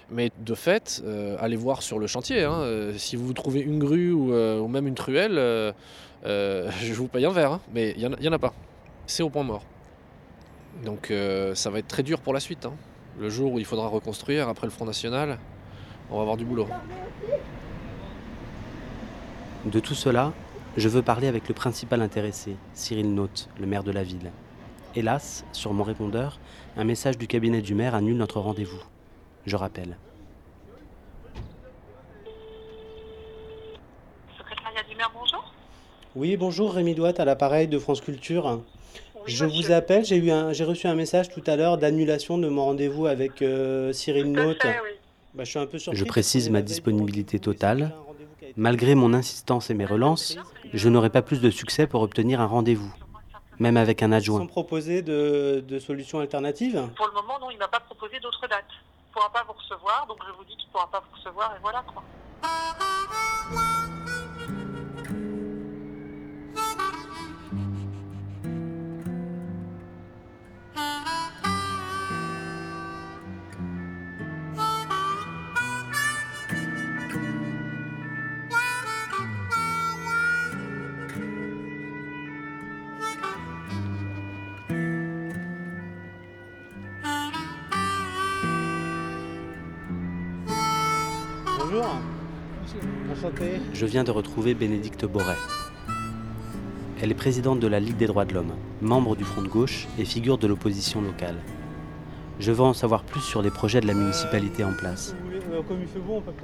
Mais 0.09 0.31
de 0.39 0.55
fait, 0.55 1.03
allez 1.41 1.57
voir 1.57 1.83
sur 1.83 1.99
le 1.99 2.07
chantier. 2.07 2.45
hein, 2.45 2.93
si 2.97 3.17
vous 3.17 3.33
trouvez 3.33 3.59
une 3.61 3.81
grue 3.81 4.13
ou, 4.13 4.69
même 4.69 4.87
une 4.87 4.95
truelle, 4.95 5.35
je 6.25 6.93
vous 6.95 7.09
paye 7.09 7.27
un 7.27 7.33
verre. 7.33 7.51
hein, 7.55 7.61
mais 7.75 7.95
il 7.97 8.09
n'y 8.21 8.29
en, 8.29 8.33
a 8.33 8.39
pas. 8.39 8.55
C'est 9.09 9.25
au 9.25 9.31
point 9.31 9.43
mort. 9.43 9.65
Donc 10.85 11.11
euh, 11.11 11.55
ça 11.55 11.71
va 11.71 11.79
être 11.79 11.89
très 11.89 12.03
dur 12.03 12.21
pour 12.21 12.33
la 12.33 12.41
suite. 12.41 12.65
hein. 12.67 12.73
Le 13.19 13.29
jour 13.29 13.53
où 13.53 13.59
il 13.59 13.65
faudra 13.65 13.89
reconstruire 13.89 14.49
après 14.49 14.67
le 14.67 14.71
Front 14.71 14.85
National, 14.87 15.39
on 16.11 16.17
va 16.17 16.23
avoir 16.23 16.37
du 16.37 16.45
boulot. 16.45 16.67
De 19.67 19.79
tout 19.81 19.95
cela, 19.95 20.33
Je 20.77 20.89
veux 20.89 21.03
parler 21.03 21.27
avec 21.27 21.49
le 21.49 21.55
principal 21.55 22.01
intéressé, 22.01 22.57
Cyril 22.75 23.13
Naute, 23.13 23.49
le 23.59 23.67
maire 23.67 23.83
de 23.83 23.91
la 23.91 24.05
ville. 24.05 24.31
Hélas, 24.95 25.45
sur 25.53 25.73
mon 25.73 25.83
répondeur, 25.83 26.39
un 26.77 26.85
message 26.85 27.19
du 27.19 27.27
cabinet 27.27 27.61
du 27.61 27.75
maire 27.75 27.95
annule 27.97 28.17
notre 28.17 28.39
rendez-vous. 28.41 28.81
Je 29.47 29.57
rappelle. 29.57 29.99
Secrétariat 34.39 34.83
du 34.89 34.97
maire, 34.97 35.11
bonjour. 35.13 35.53
Oui, 36.15 36.37
bonjour, 36.37 36.73
Rémi 36.73 36.95
Douat 36.95 37.15
à 37.21 37.25
l'appareil 37.25 37.67
de 37.69 37.79
France 37.79 38.01
Culture. 38.01 38.61
Oui, 39.27 39.33
Je 39.33 39.45
monsieur. 39.45 39.63
vous 39.67 39.73
appelle, 39.73 40.05
j'ai 40.05 40.17
eu 40.17 40.31
un, 40.31 40.53
j'ai 40.53 40.65
reçu 40.65 40.87
un 40.87 40.95
message 40.95 41.29
tout 41.29 41.43
à 41.47 41.57
l'heure 41.57 41.79
d'annulation 41.79 42.39
de 42.39 42.49
mon 42.49 42.65
rendez-vous 42.65 43.07
avec 43.07 43.43
euh, 43.43 43.93
Cyril 43.93 44.27
oui. 44.27 44.57
Bah, 45.35 45.45
je 45.45 45.51
suis 45.51 45.59
un 45.59 45.67
peu 45.67 45.79
surpris 45.79 45.99
Je 45.99 46.05
parce 46.05 46.11
précise 46.11 46.51
ma 46.51 46.63
disponibilité 46.63 47.39
totale. 47.39 47.93
Malgré 48.57 48.95
mon 48.97 49.15
insistance 49.15 49.71
et 49.71 49.75
mes 49.75 49.85
relances, 49.85 50.37
je 50.75 50.89
n'aurai 50.89 51.11
pas 51.11 51.23
plus 51.23 51.41
de 51.41 51.51
succès 51.51 51.87
pour 51.87 52.03
obtenir 52.03 52.41
un 52.41 52.47
rendez-vous, 52.47 52.93
même 53.61 53.77
avec 53.77 54.03
un 54.03 54.11
adjoint. 54.11 54.41
sont 54.41 54.47
proposés 54.49 55.03
de, 55.03 55.63
de 55.67 55.79
solutions 55.79 56.19
alternatives? 56.19 56.83
Pour 56.97 57.07
le 57.07 57.13
moment, 57.13 57.39
non, 57.41 57.51
il 57.53 57.59
m'a 57.59 57.69
pas 57.69 57.79
proposé 57.81 58.19
d'autres 58.21 58.49
dates. 58.49 58.65
Il 58.71 59.09
ne 59.11 59.13
pourra 59.13 59.33
pas 59.33 59.45
vous 59.47 59.53
recevoir, 59.53 60.05
donc 60.09 60.19
je 60.27 60.33
vous 60.37 60.45
dis 60.45 60.57
qu'il 60.57 60.67
ne 60.67 60.73
pourra 60.73 60.89
pas 60.91 61.01
vous 61.01 61.17
recevoir, 61.17 61.55
et 61.57 61.61
voilà 61.63 61.85
quoi. 61.93 62.03
Je 93.73 93.87
viens 93.87 94.05
de 94.05 94.11
retrouver 94.11 94.55
Bénédicte 94.55 95.07
Borret. 95.07 95.37
Elle 97.03 97.11
est 97.11 97.15
présidente 97.15 97.61
de 97.61 97.67
la 97.67 97.81
Ligue 97.81 97.97
des 97.97 98.07
droits 98.07 98.25
de 98.25 98.35
l'homme, 98.35 98.53
membre 98.83 99.17
du 99.17 99.25
Front 99.25 99.43
de 99.43 99.49
gauche 99.49 99.89
et 99.99 100.05
figure 100.05 100.37
de 100.39 100.47
l'opposition 100.47 101.01
locale. 101.01 101.37
Je 102.39 102.53
veux 102.53 102.63
en 102.63 102.73
savoir 102.75 103.03
plus 103.05 103.21
sur 103.21 103.43
les 103.43 103.51
projets 103.51 103.81
de 103.81 103.87
la 103.87 103.95
municipalité 103.95 104.65
en 104.65 104.73
place. 104.73 105.15
Euh, 105.53 105.61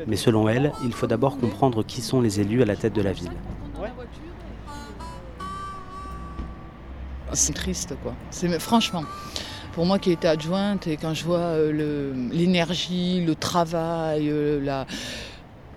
Mais 0.06 0.16
selon 0.16 0.48
elle, 0.48 0.72
il 0.84 0.92
faut 0.92 1.06
d'abord 1.06 1.38
comprendre 1.38 1.82
qui 1.84 2.00
sont 2.02 2.20
les 2.20 2.40
élus 2.40 2.62
à 2.62 2.64
la 2.66 2.76
tête 2.76 2.92
de 2.94 3.02
la 3.02 3.12
ville. 3.12 3.30
C'est 7.32 7.54
triste, 7.54 7.94
quoi. 8.02 8.14
C'est 8.30 8.58
franchement. 8.60 9.04
Pour 9.72 9.84
moi 9.84 9.98
qui 9.98 10.08
ai 10.10 10.12
été 10.14 10.26
adjointe 10.28 10.86
et 10.86 10.96
quand 10.96 11.12
je 11.12 11.24
vois 11.24 11.38
euh, 11.38 11.70
le- 11.70 12.14
l'énergie, 12.32 13.22
le, 13.22 13.34
travail, 13.34 14.30
euh, 14.30 14.58
la... 14.62 14.86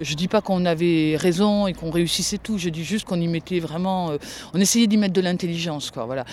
je 0.01 0.15
dis 0.15 0.27
pas 0.27 0.41
qu'on 0.41 0.65
avait 0.65 1.15
raison 1.18 1.68
et 1.68 1.74
qu'on 1.74 1.91
réussissait 1.91 2.38
tout. 2.38 2.58
Je 2.58 2.70
dis 2.70 2.84
juste 2.84 3.06
qu'on 3.06 3.20
y 3.20 3.27
mettait 3.27 3.60
vraiment, 3.60 4.12
euh, 4.12 4.18
on 4.53 4.60
essayait 4.60 4.88
d'y 4.88 4.98
mettre 4.98 5.13
de 5.13 5.22
l'intelligence, 5.22 5.91
quoi. 5.91 6.06
Voilà. 6.06 6.25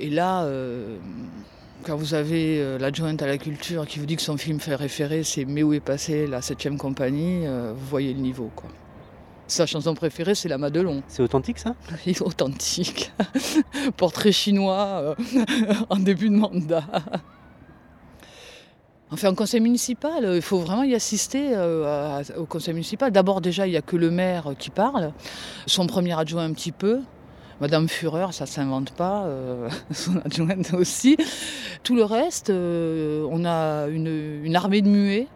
Et 0.00 0.10
là, 0.10 0.44
euh, 0.44 0.96
quand 1.84 1.96
vous 1.96 2.14
avez 2.14 2.58
euh, 2.60 2.78
l'adjointe 2.78 3.22
à 3.22 3.26
la 3.26 3.38
culture 3.38 3.86
qui 3.86 3.98
vous 3.98 4.06
dit 4.06 4.16
que 4.16 4.22
son 4.22 4.36
film 4.36 4.60
fait 4.60 4.74
référer, 4.74 5.22
c'est 5.22 5.44
Mais 5.44 5.62
où 5.62 5.72
est 5.72 5.80
passée 5.80 6.26
la 6.26 6.42
septième 6.42 6.78
compagnie, 6.78 7.46
vous 7.46 7.86
voyez 7.88 8.12
le 8.12 8.20
niveau, 8.20 8.50
quoi. 8.54 8.70
Sa 9.46 9.66
chanson 9.66 9.94
préférée, 9.94 10.34
c'est 10.34 10.48
la 10.48 10.56
Madelon. 10.56 11.02
C'est 11.06 11.22
authentique 11.22 11.58
ça? 11.58 11.74
Est 12.06 12.22
authentique. 12.22 13.12
Portrait 13.98 14.32
chinois 14.32 15.14
en 15.90 15.96
début 15.96 16.30
de 16.30 16.36
mandat. 16.36 16.84
Enfin, 19.14 19.28
en 19.28 19.36
conseil 19.36 19.60
municipal, 19.60 20.24
euh, 20.24 20.34
il 20.34 20.42
faut 20.42 20.58
vraiment 20.58 20.82
y 20.82 20.92
assister 20.92 21.50
euh, 21.52 22.20
au 22.36 22.46
conseil 22.46 22.74
municipal. 22.74 23.12
D'abord, 23.12 23.40
déjà, 23.40 23.64
il 23.64 23.70
n'y 23.70 23.76
a 23.76 23.80
que 23.80 23.94
le 23.94 24.10
maire 24.10 24.54
qui 24.58 24.70
parle, 24.70 25.12
son 25.66 25.86
premier 25.86 26.18
adjoint 26.18 26.42
un 26.42 26.52
petit 26.52 26.72
peu. 26.72 27.00
Madame 27.60 27.88
Fureur, 27.88 28.34
ça 28.34 28.42
ne 28.42 28.48
s'invente 28.48 28.90
pas, 28.90 29.22
euh, 29.26 29.68
son 29.92 30.16
adjointe 30.16 30.74
aussi. 30.74 31.16
Tout 31.84 31.94
le 31.94 32.02
reste, 32.02 32.50
on 32.50 33.44
a 33.44 33.86
une, 33.86 34.56
armée 34.56 34.82
de 34.82 34.88
muets 34.88 35.28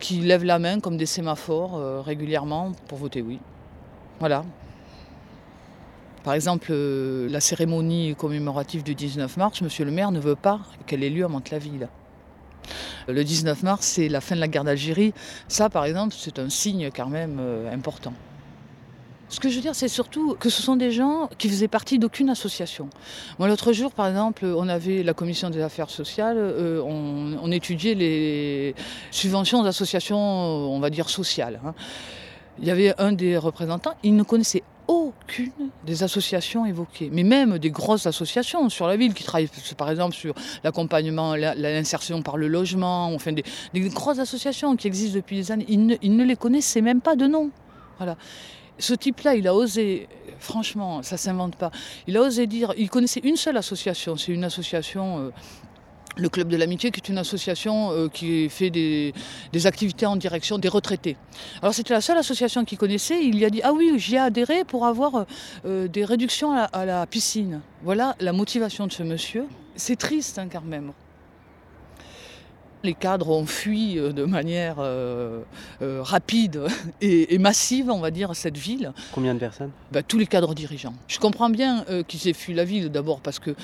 qui 0.00 0.20
lèvent 0.20 0.44
la 0.44 0.58
main 0.58 0.80
comme 0.80 0.96
des 0.96 1.04
sémaphores 1.04 2.02
régulièrement 2.02 2.72
pour 2.86 2.96
voter 2.96 3.20
oui. 3.20 3.38
Voilà. 4.18 4.46
Par 6.24 6.32
exemple, 6.32 6.72
la 6.72 7.40
cérémonie 7.40 8.14
commémorative 8.16 8.82
du 8.82 8.94
19 8.94 9.36
mars, 9.36 9.60
Monsieur 9.60 9.84
le 9.84 9.90
maire 9.90 10.10
ne 10.10 10.20
veut 10.20 10.36
pas 10.36 10.60
qu'elle 10.86 11.02
ait 11.02 11.10
lieu 11.10 11.26
à 11.26 11.28
Mantes-la-Ville. 11.28 11.88
Le 13.06 13.24
19 13.24 13.62
mars, 13.62 13.86
c'est 13.86 14.08
la 14.08 14.20
fin 14.20 14.34
de 14.34 14.40
la 14.40 14.48
guerre 14.48 14.64
d'Algérie. 14.64 15.12
Ça, 15.48 15.68
par 15.68 15.84
exemple, 15.84 16.14
c'est 16.16 16.38
un 16.38 16.48
signe 16.48 16.90
quand 16.94 17.08
même 17.08 17.38
euh, 17.40 17.72
important. 17.72 18.12
Ce 19.30 19.40
que 19.40 19.50
je 19.50 19.56
veux 19.56 19.60
dire, 19.60 19.74
c'est 19.74 19.88
surtout 19.88 20.36
que 20.40 20.48
ce 20.48 20.62
sont 20.62 20.76
des 20.76 20.90
gens 20.90 21.28
qui 21.36 21.50
faisaient 21.50 21.68
partie 21.68 21.98
d'aucune 21.98 22.30
association. 22.30 22.88
Moi, 23.38 23.48
l'autre 23.48 23.72
jour, 23.74 23.92
par 23.92 24.08
exemple, 24.08 24.46
on 24.46 24.68
avait 24.68 25.02
la 25.02 25.12
commission 25.12 25.50
des 25.50 25.60
affaires 25.60 25.90
sociales, 25.90 26.38
euh, 26.38 26.80
on, 26.82 27.50
étudiait 27.52 27.94
les 27.94 28.74
subventions 29.10 29.60
aux 29.60 29.66
associations, 29.66 30.18
on 30.18 30.80
va 30.80 30.90
dire, 30.90 31.10
sociales. 31.10 31.60
hein. 31.64 31.74
Il 32.60 32.66
y 32.66 32.70
avait 32.70 32.94
un 33.00 33.12
des 33.12 33.36
représentants, 33.36 33.94
il 34.02 34.16
ne 34.16 34.22
connaissait 34.22 34.62
aucune 34.88 35.52
des 35.84 36.02
associations 36.02 36.64
évoquées, 36.64 37.10
mais 37.12 37.22
même 37.22 37.58
des 37.58 37.70
grosses 37.70 38.06
associations 38.06 38.68
sur 38.70 38.86
la 38.86 38.96
ville 38.96 39.12
qui 39.14 39.22
travaillent 39.22 39.50
par 39.76 39.90
exemple 39.90 40.14
sur 40.14 40.34
l'accompagnement, 40.64 41.36
la- 41.36 41.54
l'insertion 41.54 42.22
par 42.22 42.38
le 42.38 42.48
logement, 42.48 43.14
enfin 43.14 43.32
des, 43.32 43.44
des 43.74 43.80
grosses 43.90 44.18
associations 44.18 44.74
qui 44.76 44.86
existent 44.86 45.16
depuis 45.16 45.36
des 45.36 45.52
années. 45.52 45.66
Il 45.68 45.86
ne, 45.86 46.24
les 46.24 46.36
connaissait 46.36 46.80
même 46.80 47.02
pas 47.02 47.16
de 47.16 47.26
nom. 47.26 47.50
Voilà. 47.98 48.16
Ce 48.78 48.94
type-là, 48.94 49.34
il 49.34 49.46
a 49.46 49.54
osé, 49.54 50.08
franchement, 50.38 51.02
ça 51.02 51.16
s'invente 51.16 51.56
pas, 51.56 51.70
il 52.06 52.16
a 52.16 52.22
osé 52.22 52.46
dire, 52.46 52.72
il 52.78 52.88
connaissait 52.88 53.20
une 53.24 53.36
seule 53.36 53.56
association, 53.56 54.16
c'est 54.16 54.32
une 54.32 54.44
association, 54.44 55.18
euh, 55.18 55.30
le 56.18 56.28
Club 56.28 56.48
de 56.48 56.56
l'Amitié, 56.56 56.90
qui 56.90 57.00
est 57.00 57.08
une 57.08 57.18
association 57.18 57.92
euh, 57.92 58.08
qui 58.08 58.48
fait 58.48 58.70
des, 58.70 59.12
activités 59.64 60.06
en 60.06 60.16
direction 60.16 60.58
des 60.58 60.68
retraités. 60.68 61.16
Alors 61.62 61.74
c'était 61.74 61.94
la 61.94 62.00
seule 62.00 62.18
association 62.18 62.64
qu'il 62.64 62.78
connaissait, 62.78 63.24
il 63.24 63.38
y 63.38 63.44
a 63.44 63.50
dit, 63.50 63.60
ah 63.62 63.72
oui, 63.72 63.92
j'y 63.96 64.14
ai 64.14 64.18
adhéré 64.18 64.64
pour 64.64 64.86
avoir 64.86 65.26
euh, 65.64 65.88
des 65.88 66.04
réductions 66.04 66.52
à 66.52 66.56
la, 66.56 66.64
à 66.64 66.84
la 66.84 67.06
piscine. 67.06 67.60
Voilà 67.82 68.16
la 68.20 68.32
motivation 68.32 68.86
de 68.86 68.92
ce 68.92 69.02
monsieur. 69.02 69.46
C'est 69.76 69.96
triste 69.96 70.38
hein, 70.38 70.48
quand 70.50 70.62
même. 70.62 70.92
Les 72.84 72.94
cadres 72.94 73.30
ont 73.30 73.46
fui 73.46 73.98
euh, 73.98 74.12
de 74.12 74.24
manière 74.24 74.76
euh, 74.78 75.40
euh, 75.82 76.00
rapide 76.02 76.62
et, 77.00 77.34
et 77.34 77.38
massive, 77.38 77.90
on 77.90 77.98
va 77.98 78.10
dire, 78.10 78.34
cette 78.34 78.56
ville. 78.56 78.92
Combien 79.12 79.34
de 79.34 79.40
personnes? 79.40 79.70
Bah, 79.90 80.02
tous 80.02 80.18
les 80.18 80.26
cadres 80.26 80.54
dirigeants. 80.54 80.94
Je 81.08 81.18
comprends 81.18 81.50
bien 81.50 81.84
euh, 81.90 82.02
qu'ils 82.02 82.28
aient 82.28 82.32
fui 82.32 82.54
la 82.54 82.64
ville, 82.64 82.88
d'abord 82.90 83.20
parce 83.20 83.38
que, 83.38 83.54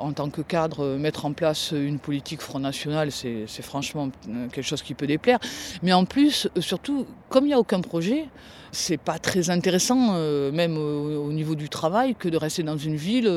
en 0.00 0.12
tant 0.12 0.30
que 0.30 0.42
cadre, 0.42 0.96
mettre 0.96 1.24
en 1.26 1.32
place 1.32 1.72
une 1.72 1.98
politique 1.98 2.40
Front 2.40 2.58
National, 2.58 3.12
c'est 3.12 3.46
franchement 3.62 4.10
quelque 4.52 4.62
chose 4.62 4.82
qui 4.82 4.94
peut 4.94 5.06
déplaire. 5.06 5.38
Mais 5.82 5.92
en 5.92 6.04
plus, 6.04 6.48
surtout, 6.58 7.06
comme 7.28 7.44
il 7.44 7.48
n'y 7.48 7.54
a 7.54 7.58
aucun 7.58 7.80
projet, 7.80 8.26
c'est 8.72 8.96
pas 8.96 9.18
très 9.18 9.50
intéressant, 9.50 10.14
même 10.52 10.76
au, 10.76 11.26
au 11.26 11.32
niveau 11.32 11.54
du 11.54 11.68
travail, 11.68 12.14
que 12.14 12.28
de 12.28 12.36
rester 12.36 12.62
dans 12.62 12.76
une 12.76 12.96
ville 12.96 13.30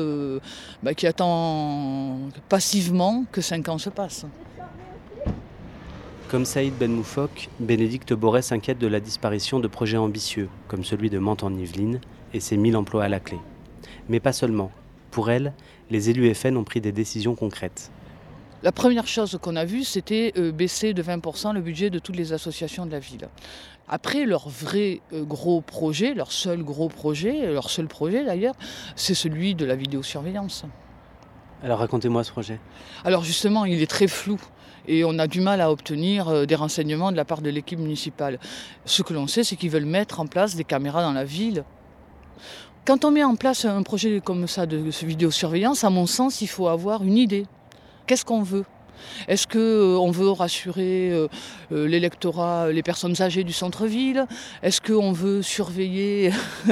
bah, 0.82 0.94
qui 0.94 1.06
attend 1.06 2.18
passivement 2.48 3.24
que 3.30 3.40
cinq 3.40 3.68
ans 3.68 3.78
se 3.78 3.90
passent. 3.90 4.26
Comme 6.34 6.46
Saïd 6.46 6.74
Ben 6.74 6.90
Moufok, 6.90 7.48
Bénédicte 7.60 8.12
Borret 8.12 8.42
s'inquiète 8.42 8.78
de 8.78 8.88
la 8.88 8.98
disparition 8.98 9.60
de 9.60 9.68
projets 9.68 9.98
ambitieux, 9.98 10.48
comme 10.66 10.82
celui 10.82 11.08
de 11.08 11.20
Mantes 11.20 11.44
en 11.44 11.54
Yvelines 11.56 12.00
et 12.32 12.40
ses 12.40 12.56
1000 12.56 12.76
emplois 12.76 13.04
à 13.04 13.08
la 13.08 13.20
clé. 13.20 13.38
Mais 14.08 14.18
pas 14.18 14.32
seulement. 14.32 14.72
Pour 15.12 15.30
elle, 15.30 15.52
les 15.90 16.10
élus 16.10 16.34
FN 16.34 16.56
ont 16.56 16.64
pris 16.64 16.80
des 16.80 16.90
décisions 16.90 17.36
concrètes. 17.36 17.92
La 18.64 18.72
première 18.72 19.06
chose 19.06 19.38
qu'on 19.40 19.54
a 19.54 19.64
vue, 19.64 19.84
c'était 19.84 20.32
euh, 20.36 20.50
baisser 20.50 20.92
de 20.92 21.04
20% 21.04 21.54
le 21.54 21.60
budget 21.60 21.88
de 21.88 22.00
toutes 22.00 22.16
les 22.16 22.32
associations 22.32 22.84
de 22.84 22.90
la 22.90 22.98
ville. 22.98 23.28
Après, 23.86 24.26
leur 24.26 24.48
vrai 24.48 25.02
euh, 25.12 25.22
gros 25.22 25.60
projet, 25.60 26.14
leur 26.14 26.32
seul 26.32 26.64
gros 26.64 26.88
projet, 26.88 27.46
leur 27.52 27.70
seul 27.70 27.86
projet 27.86 28.24
d'ailleurs, 28.24 28.56
c'est 28.96 29.14
celui 29.14 29.54
de 29.54 29.64
la 29.64 29.76
vidéosurveillance. 29.76 30.64
Alors 31.62 31.78
racontez-moi 31.78 32.24
ce 32.24 32.32
projet. 32.32 32.58
Alors 33.04 33.22
justement, 33.22 33.64
il 33.66 33.80
est 33.80 33.86
très 33.86 34.08
flou 34.08 34.40
et 34.86 35.04
on 35.04 35.18
a 35.18 35.26
du 35.26 35.40
mal 35.40 35.60
à 35.60 35.70
obtenir 35.70 36.28
euh, 36.28 36.46
des 36.46 36.54
renseignements 36.54 37.12
de 37.12 37.16
la 37.16 37.24
part 37.24 37.42
de 37.42 37.50
l'équipe 37.50 37.78
municipale. 37.78 38.38
Ce 38.84 39.02
que 39.02 39.12
l'on 39.14 39.26
sait, 39.26 39.44
c'est 39.44 39.56
qu'ils 39.56 39.70
veulent 39.70 39.84
mettre 39.84 40.20
en 40.20 40.26
place 40.26 40.56
des 40.56 40.64
caméras 40.64 41.02
dans 41.02 41.12
la 41.12 41.24
ville. 41.24 41.64
Quand 42.84 43.04
on 43.04 43.10
met 43.10 43.24
en 43.24 43.36
place 43.36 43.64
un 43.64 43.82
projet 43.82 44.20
comme 44.22 44.46
ça 44.46 44.66
de 44.66 44.76
vidéosurveillance, 44.76 45.84
à 45.84 45.90
mon 45.90 46.06
sens, 46.06 46.42
il 46.42 46.48
faut 46.48 46.68
avoir 46.68 47.02
une 47.02 47.16
idée. 47.16 47.46
Qu'est-ce 48.06 48.24
qu'on 48.24 48.42
veut? 48.42 48.64
Est-ce 49.28 49.46
qu'on 49.46 50.10
veut 50.10 50.30
rassurer 50.30 51.10
euh, 51.10 51.28
euh, 51.72 51.86
l'électorat, 51.86 52.70
les 52.70 52.82
personnes 52.82 53.20
âgées 53.20 53.44
du 53.44 53.52
centre-ville? 53.52 54.26
Est-ce 54.62 54.80
qu'on 54.80 55.12
veut 55.12 55.42
surveiller, 55.42 56.30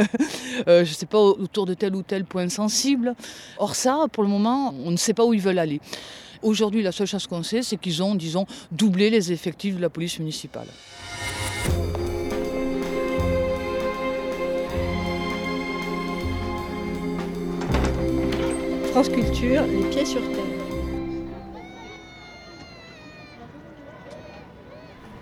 euh, 0.69 0.85
je 0.85 0.91
ne 0.91 0.95
sais 0.95 1.07
pas, 1.07 1.19
autour 1.19 1.67
de 1.67 1.75
tel 1.75 1.95
ou 1.95 2.03
tel 2.03 2.25
point 2.25 2.49
sensible? 2.49 3.15
Or 3.59 3.75
ça, 3.75 4.07
pour 4.13 4.23
le 4.23 4.29
moment, 4.29 4.75
on 4.85 4.91
ne 4.91 4.97
sait 4.97 5.15
pas 5.15 5.25
où 5.25 5.35
ils 5.35 5.41
veulent 5.41 5.59
aller. 5.59 5.81
Aujourd'hui, 6.43 6.83
la 6.83 6.91
seule 6.91 7.07
chose 7.07 7.27
qu'on 7.29 7.43
sait, 7.43 7.63
c'est 7.63 7.77
qu'ils 7.77 8.03
ont, 8.03 8.15
disons, 8.17 8.47
doublé 8.73 9.11
les 9.11 9.33
effectifs 9.33 9.77
de 9.77 9.81
la 9.81 9.91
police 9.91 10.19
municipale. 10.19 10.67
France 18.91 19.09
Culture, 19.09 19.63
les 19.63 19.89
pieds 19.89 20.05
sur 20.05 20.21
terre. 20.21 20.45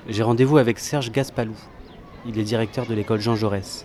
J'ai 0.09 0.23
rendez-vous 0.25 0.59
avec 0.59 0.79
Serge 0.79 1.13
Gaspalou. 1.13 1.55
Il 2.27 2.39
est 2.39 2.43
directeur 2.43 2.87
de 2.87 2.95
l'école 2.95 3.21
Jean 3.21 3.37
Jaurès. 3.37 3.85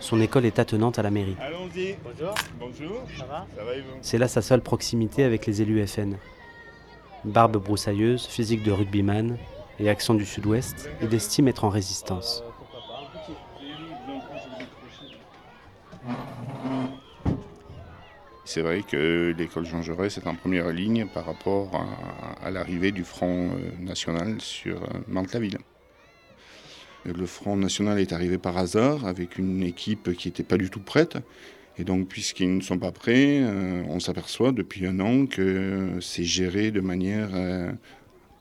Son 0.00 0.20
école 0.20 0.44
est 0.44 0.58
attenante 0.58 0.98
à 0.98 1.02
la 1.02 1.10
mairie. 1.10 1.36
Allons-y. 1.40 1.94
Bonjour. 2.04 2.34
Bonjour. 2.58 3.02
Ça 3.16 3.24
va 3.24 3.46
Ça 3.56 3.64
va 3.64 3.70
C'est 4.02 4.18
là 4.18 4.28
sa 4.28 4.42
seule 4.42 4.60
proximité 4.60 5.22
avec 5.22 5.46
les 5.46 5.62
élus 5.62 5.86
FN. 5.86 6.16
Barbe 7.24 7.58
broussailleuse, 7.62 8.26
physique 8.26 8.62
de 8.64 8.72
rugbyman 8.72 9.38
et 9.78 9.88
accent 9.88 10.14
du 10.14 10.26
sud-ouest, 10.26 10.90
il 11.02 11.14
estime 11.14 11.48
être 11.48 11.64
en 11.64 11.68
résistance. 11.68 12.42
C'est 18.44 18.60
vrai 18.60 18.82
que 18.82 19.34
l'école 19.38 19.64
Jean 19.64 19.82
Jaurès 19.82 20.18
est 20.18 20.26
en 20.26 20.34
première 20.34 20.70
ligne 20.72 21.06
par 21.06 21.24
rapport 21.24 21.70
à, 22.42 22.50
l'arrivée 22.50 22.92
du 22.92 23.02
Front 23.02 23.50
euh, 23.52 23.70
National 23.80 24.42
sur 24.42 24.82
euh, 24.82 24.86
Mantes-la-Ville. 25.08 25.58
Le 27.06 27.24
Front 27.24 27.56
National 27.56 27.98
est 27.98 28.12
arrivé 28.12 28.36
par 28.36 28.58
hasard 28.58 29.06
avec 29.06 29.38
une 29.38 29.62
équipe 29.62 30.12
qui 30.14 30.28
n'était 30.28 30.42
pas 30.42 30.58
du 30.58 30.68
tout 30.68 30.80
prête. 30.80 31.16
Et 31.78 31.84
donc, 31.84 32.08
puisqu'ils 32.08 32.56
ne 32.56 32.60
sont 32.60 32.78
pas 32.78 32.92
prêts, 32.92 33.40
euh, 33.40 33.82
on 33.88 33.98
s'aperçoit 33.98 34.52
depuis 34.52 34.86
un 34.86 35.00
an 35.00 35.26
que 35.26 35.98
c'est 36.00 36.24
géré 36.24 36.70
de 36.70 36.80
manière 36.80 37.30
euh, 37.34 37.72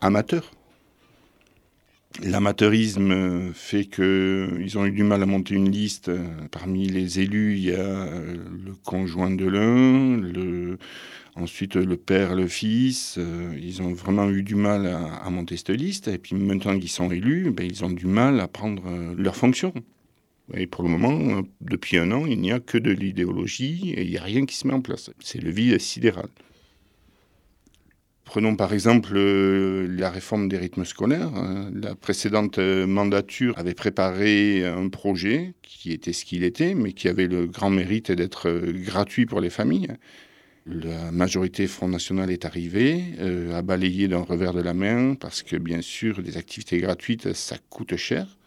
amateur. 0.02 0.52
L'amateurisme 2.22 3.54
fait 3.54 3.86
qu'ils 3.86 4.78
ont 4.78 4.86
eu 4.86 4.92
du 4.92 5.04
mal 5.04 5.24
à 5.24 5.26
monter 5.26 5.56
une 5.56 5.72
liste. 5.72 6.12
Parmi 6.52 6.88
les 6.88 7.22
élus, 7.22 7.54
il 7.56 7.64
y 7.64 7.72
a 7.72 7.80
euh, 7.80 8.36
le 8.66 8.74
conjoint 8.84 9.32
de 9.32 9.46
l'un, 9.46 10.78
ensuite 11.36 11.76
le 11.78 11.96
père, 11.96 12.36
le 12.36 12.48
fils. 12.48 13.16
Euh, 13.18 13.58
Ils 13.60 13.82
ont 13.82 13.94
vraiment 13.94 14.30
eu 14.30 14.44
du 14.44 14.56
mal 14.56 14.88
à, 14.88 15.30
monter 15.30 15.56
cette 15.56 15.70
liste. 15.70 16.10
Et 16.10 16.18
puis 16.18 16.36
maintenant 16.36 16.78
qu'ils 16.78 16.90
sont 16.90 17.10
élus, 17.12 17.50
ben, 17.52 17.66
ils 17.66 17.86
ont 17.86 17.90
du 17.90 18.08
mal 18.08 18.42
à 18.42 18.48
prendre 18.48 18.84
euh, 18.88 19.16
leurs 19.18 19.38
fonctions. 19.38 19.74
Et 20.54 20.68
pour 20.68 20.84
le 20.84 20.90
moment, 20.90 21.44
depuis 21.62 21.98
un 21.98 22.12
an, 22.12 22.26
il 22.26 22.40
n'y 22.40 22.52
a 22.52 22.60
que 22.60 22.78
de 22.78 22.92
l'idéologie 22.92 23.94
et 23.96 24.04
il 24.04 24.10
n'y 24.10 24.18
a 24.18 24.24
rien 24.24 24.46
qui 24.46 24.56
se 24.56 24.68
met 24.68 24.74
en 24.74 24.82
place. 24.82 25.12
C'est 25.20 25.42
le 25.42 25.52
vide 25.52 25.80
sidéral. 25.80 26.28
Prenons 28.24 28.56
par 28.56 28.72
exemple 28.72 29.12
euh, 29.16 29.88
la 29.90 30.10
réforme 30.10 30.48
des 30.48 30.58
rythmes 30.58 30.86
scolaires. 30.86 31.32
Euh, 31.36 31.70
La 31.74 31.96
précédente 31.96 32.60
euh, 32.60 32.88
mandature 32.88 33.58
avait 33.58 33.74
préparé 33.74 34.66
un 34.66 34.88
projet 34.88 35.54
qui 35.64 35.92
était 35.92 36.14
ce 36.14 36.24
qu'il 36.24 36.46
était, 36.46 36.74
mais 36.74 36.94
qui 36.94 37.10
avait 37.10 37.28
le 37.28 37.46
grand 37.46 37.70
mérite 37.70 38.10
d'être 38.10 38.48
euh, 38.48 38.72
gratuit 38.72 39.26
pour 39.26 39.42
les 39.42 39.50
familles. 39.50 39.90
La 40.66 41.12
majorité 41.12 41.68
Front 41.68 41.90
National 41.90 42.32
est 42.32 42.46
arrivée, 42.46 43.04
a 43.52 43.64
balayé 43.64 44.08
d'un 44.08 44.22
revers 44.22 44.54
de 44.54 44.62
la 44.62 44.76
main, 44.76 45.16
parce 45.16 45.42
que 45.42 45.56
bien 45.56 45.82
sûr, 45.82 46.22
des 46.22 46.38
activités 46.38 46.78
gratuites, 46.78 47.34
ça 47.34 47.58
coûte 47.70 47.96
cher. 47.96 48.38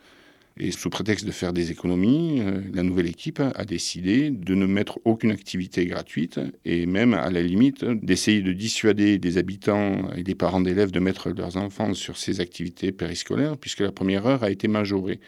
Et 0.56 0.70
sous 0.70 0.88
prétexte 0.88 1.26
de 1.26 1.32
faire 1.32 1.52
des 1.52 1.73
économies, 1.73 2.40
euh, 2.40 2.61
la 2.73 2.84
nouvelle 2.84 3.08
équipe 3.08 3.40
a 3.40 3.64
décidé 3.64 4.30
de 4.30 4.54
ne 4.54 4.66
mettre 4.66 5.00
aucune 5.04 5.32
activité 5.32 5.84
gratuite 5.87 6.38
et 6.64 6.87
même 6.87 7.12
à 7.12 7.28
la 7.30 7.42
limite 7.42 7.84
d'essayer 7.84 8.40
de 8.40 8.52
dissuader 8.52 9.19
des 9.19 9.36
habitants 9.36 10.12
et 10.12 10.23
des 10.23 10.36
parents 10.36 10.60
d'élèves 10.60 10.93
de 10.93 11.00
mettre 11.00 11.30
leurs 11.30 11.56
enfants 11.56 11.93
sur 11.93 12.17
ces 12.17 12.38
activités 12.40 12.93
périscolaires 12.93 13.56
puisque 13.58 13.80
la 13.80 13.90
première 13.90 14.26
heure 14.26 14.45
a 14.45 14.50
été 14.50 14.69
majorée. 14.69 15.19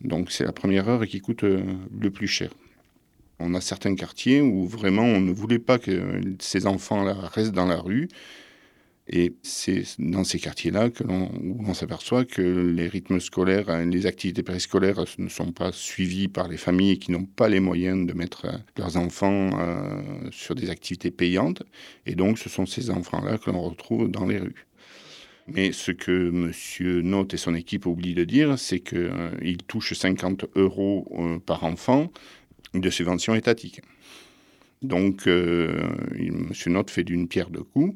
Donc 0.00 0.32
c'est 0.32 0.44
la 0.44 0.52
première 0.52 0.88
heure 0.88 1.06
qui 1.06 1.20
coûte 1.20 1.44
euh, 1.44 1.62
le 1.96 2.10
plus 2.10 2.26
cher. 2.26 2.50
On 3.38 3.54
a 3.54 3.60
certains 3.60 3.94
quartiers 3.94 4.40
où 4.40 4.66
vraiment 4.66 5.04
on 5.04 5.20
ne 5.20 5.32
voulait 5.32 5.60
pas 5.60 5.78
que 5.78 6.20
ces 6.40 6.66
enfants-là 6.66 7.14
restent 7.32 7.54
dans 7.54 7.66
la 7.66 7.78
rue 7.78 8.08
et 9.06 9.34
c'est 9.42 9.84
dans 9.98 10.24
ces 10.24 10.38
quartiers-là 10.38 10.88
que 10.90 11.04
l'on, 11.04 11.74
s'aperçoit 11.74 12.24
que 12.24 12.40
les 12.40 12.88
rythmes 12.88 13.20
scolaires, 13.20 13.68
euh, 13.68 13.84
les 13.84 14.06
activités 14.06 14.42
périscolaires 14.42 15.04
ne 15.18 15.28
sont 15.28 15.52
pas 15.52 15.72
suivies 15.72 16.28
par 16.28 16.48
les 16.48 16.56
familles 16.56 16.98
qui 16.98 17.12
n'ont 17.12 17.26
pas 17.26 17.48
les 17.48 17.60
moyens 17.60 18.06
de 18.06 18.12
mettre 18.14 18.46
euh, 18.46 18.58
leurs 18.78 18.96
enfants 18.96 19.50
euh, 19.58 20.30
sur 20.30 20.54
des 20.54 20.70
activités 20.70 21.10
payantes. 21.10 21.62
Et 22.06 22.14
donc, 22.14 22.38
ce 22.38 22.48
sont 22.48 22.64
ces 22.64 22.90
enfants-là 22.90 23.36
que 23.36 23.50
l'on 23.50 23.62
retrouve 23.62 24.10
dans 24.10 24.26
les 24.26 24.38
rues. 24.38 24.66
Mais 25.46 25.72
ce 25.72 25.92
que 25.92 26.28
M. 26.30 27.00
Note 27.02 27.34
et 27.34 27.36
son 27.36 27.54
équipe 27.54 27.86
oublient 27.86 28.14
de 28.14 28.24
dire, 28.24 28.58
c'est 28.58 28.80
qu'ils 28.80 29.58
touchent 29.66 29.92
50 29.92 30.46
euros 30.56 31.06
euh, 31.18 31.38
par 31.38 31.64
enfant 31.64 32.10
de 32.72 32.90
subvention 32.90 33.34
étatique. 33.34 33.82
Donc, 34.82 35.26
euh, 35.26 35.82
M. 36.18 36.50
Note 36.66 36.90
fait 36.90 37.04
d'une 37.04 37.28
pierre 37.28 37.50
deux 37.50 37.62
coups. 37.62 37.94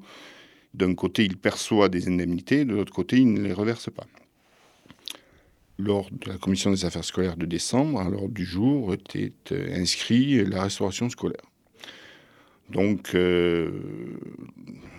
D'un 0.75 0.95
côté, 0.95 1.25
il 1.25 1.37
perçoit 1.37 1.89
des 1.89 2.09
indemnités, 2.09 2.65
de 2.65 2.75
l'autre 2.75 2.93
côté, 2.93 3.19
il 3.19 3.33
ne 3.33 3.43
les 3.43 3.53
reverse 3.53 3.91
pas. 3.91 4.07
Lors 5.79 6.11
de 6.11 6.29
la 6.29 6.39
commission 6.39 6.71
des 6.71 6.85
affaires 6.85 7.05
scolaires 7.05 7.37
de 7.37 7.47
décembre, 7.47 8.01
à 8.01 8.09
l'ordre 8.09 8.35
du 8.35 8.45
jour, 8.45 8.93
était 8.93 9.33
euh, 9.53 9.81
inscrit 9.81 10.45
la 10.45 10.65
restauration 10.65 11.09
scolaire. 11.09 11.43
Donc, 12.71 13.15
euh, 13.15 13.71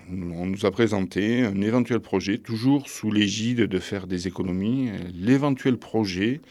on 0.09 0.47
nous 0.47 0.65
a 0.65 0.71
présenté 0.71 1.43
un 1.43 1.61
éventuel 1.61 1.99
projet, 1.99 2.39
toujours 2.39 2.89
sous 2.89 3.11
l'égide 3.11 3.61
de 3.61 3.79
faire 3.79 4.07
des 4.07 4.27
économies, 4.27 4.89
euh, 4.89 4.97
l'éventuel 5.13 5.77
projet 5.77 6.41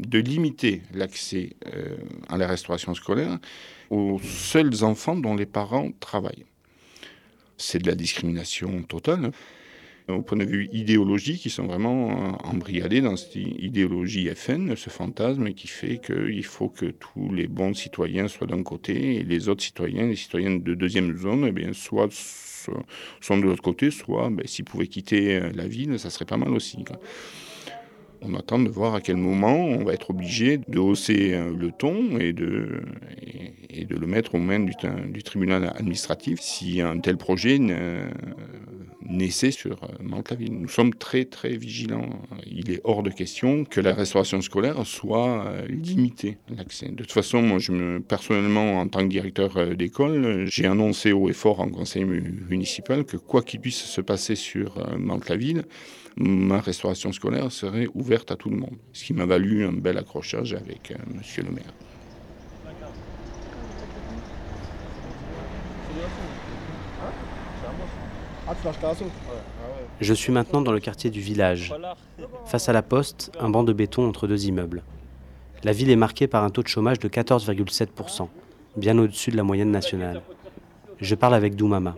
de 0.00 0.18
limiter 0.18 0.82
l'accès 0.92 1.50
à 2.28 2.36
la 2.36 2.48
restauration 2.48 2.92
scolaire 2.92 3.38
aux 3.90 4.18
seuls 4.24 4.82
enfants 4.82 5.14
dont 5.14 5.36
les 5.36 5.46
parents 5.46 5.92
travaillent. 6.00 6.44
C'est 7.62 7.78
de 7.78 7.86
la 7.86 7.94
discrimination 7.94 8.82
totale. 8.82 9.30
Au 10.08 10.20
point 10.20 10.36
de 10.36 10.44
vue 10.44 10.68
idéologique, 10.72 11.46
ils 11.46 11.50
sont 11.50 11.66
vraiment 11.66 12.10
euh, 12.10 12.32
embrigadés 12.42 13.00
dans 13.00 13.16
cette 13.16 13.36
idéologie 13.36 14.28
FN, 14.34 14.74
ce 14.74 14.90
fantasme 14.90 15.52
qui 15.52 15.68
fait 15.68 15.98
qu'il 15.98 16.44
faut 16.44 16.68
que 16.68 16.86
tous 16.86 17.32
les 17.32 17.46
bons 17.46 17.72
citoyens 17.72 18.26
soient 18.26 18.48
d'un 18.48 18.64
côté 18.64 19.14
et 19.16 19.22
les 19.22 19.48
autres 19.48 19.62
citoyens, 19.62 20.08
les 20.08 20.16
citoyens 20.16 20.56
de 20.56 20.74
deuxième 20.74 21.16
zone, 21.16 21.44
eh 21.46 21.52
bien, 21.52 21.72
soit 21.72 22.08
sont 23.20 23.38
de 23.38 23.44
l'autre 23.44 23.62
côté, 23.62 23.92
soit 23.92 24.28
ben, 24.30 24.44
s'ils 24.46 24.64
pouvaient 24.64 24.88
quitter 24.88 25.36
euh, 25.36 25.52
la 25.54 25.68
ville, 25.68 25.96
ça 26.00 26.10
serait 26.10 26.24
pas 26.24 26.36
mal 26.36 26.50
aussi. 26.50 26.84
On 28.24 28.34
attend 28.34 28.58
de 28.58 28.68
voir 28.68 28.94
à 28.94 29.00
quel 29.00 29.16
moment 29.16 29.66
on 29.66 29.84
va 29.84 29.94
être 29.94 30.10
obligé 30.10 30.58
de 30.68 30.78
hausser 30.78 31.34
euh, 31.34 31.52
le 31.56 31.72
ton 31.72 32.18
et 32.18 32.32
de, 32.32 32.82
et, 33.68 33.84
de 33.84 33.96
le 33.96 34.06
mettre 34.06 34.36
aux 34.36 34.38
mains 34.38 34.60
du, 34.60 35.22
tribunal 35.22 35.72
administratif 35.76 36.40
si 36.40 36.80
un 36.80 36.98
tel 36.98 37.16
projet 37.16 37.58
naissait 39.08 39.50
sur 39.50 39.80
Mantes-la-Ville. 40.00 40.52
Nous 40.52 40.68
sommes 40.68 40.94
très 40.94 41.24
très 41.24 41.56
vigilants. 41.56 42.10
Il 42.46 42.70
est 42.70 42.80
hors 42.84 43.02
de 43.02 43.10
question 43.10 43.64
que 43.64 43.80
la 43.80 43.92
restauration 43.92 44.40
scolaire 44.40 44.86
soit 44.86 45.46
euh, 45.46 45.66
limitée 45.68 46.38
l'accès. 46.56 46.88
De 46.88 46.96
toute 46.96 47.12
façon, 47.12 47.42
moi, 47.42 47.58
je 47.58 47.72
me, 47.72 48.00
personnellement, 48.00 48.80
en 48.80 48.88
tant 48.88 49.00
que 49.00 49.08
directeur 49.08 49.56
euh, 49.56 49.74
d'école, 49.74 50.46
j'ai 50.46 50.66
annoncé 50.66 51.12
haut 51.12 51.28
et 51.28 51.32
fort 51.32 51.60
en 51.60 51.68
conseil 51.68 52.04
municipal 52.04 53.04
que 53.04 53.16
quoi 53.16 53.42
qu'il 53.42 53.60
puisse 53.60 53.82
se 53.82 54.00
passer 54.00 54.36
sur 54.36 54.86
Mantes-la-Ville, 54.98 55.64
ma 56.16 56.60
restauration 56.60 57.12
scolaire 57.12 57.50
serait 57.50 57.88
ouverte 57.94 58.30
à 58.30 58.36
tout 58.36 58.50
le 58.50 58.56
monde. 58.56 58.76
Ce 58.92 59.04
qui 59.04 59.14
m'a 59.14 59.26
valu 59.26 59.64
un 59.64 59.72
bel 59.72 59.98
accrochage 59.98 60.54
avec 60.54 60.90
euh, 60.90 60.96
monsieur 61.14 61.42
le 61.42 61.50
maire. 61.50 61.72
Je 70.00 70.14
suis 70.14 70.32
maintenant 70.32 70.60
dans 70.60 70.72
le 70.72 70.80
quartier 70.80 71.10
du 71.10 71.20
village. 71.20 71.74
Face 72.46 72.68
à 72.68 72.72
la 72.72 72.82
poste, 72.82 73.30
un 73.40 73.48
banc 73.48 73.62
de 73.62 73.72
béton 73.72 74.08
entre 74.08 74.26
deux 74.26 74.46
immeubles. 74.46 74.82
La 75.64 75.72
ville 75.72 75.90
est 75.90 75.96
marquée 75.96 76.26
par 76.26 76.42
un 76.42 76.50
taux 76.50 76.62
de 76.62 76.68
chômage 76.68 76.98
de 76.98 77.08
14,7%, 77.08 78.28
bien 78.76 78.98
au-dessus 78.98 79.30
de 79.30 79.36
la 79.36 79.44
moyenne 79.44 79.70
nationale. 79.70 80.22
Je 81.00 81.14
parle 81.14 81.34
avec 81.34 81.54
Doumama. 81.54 81.94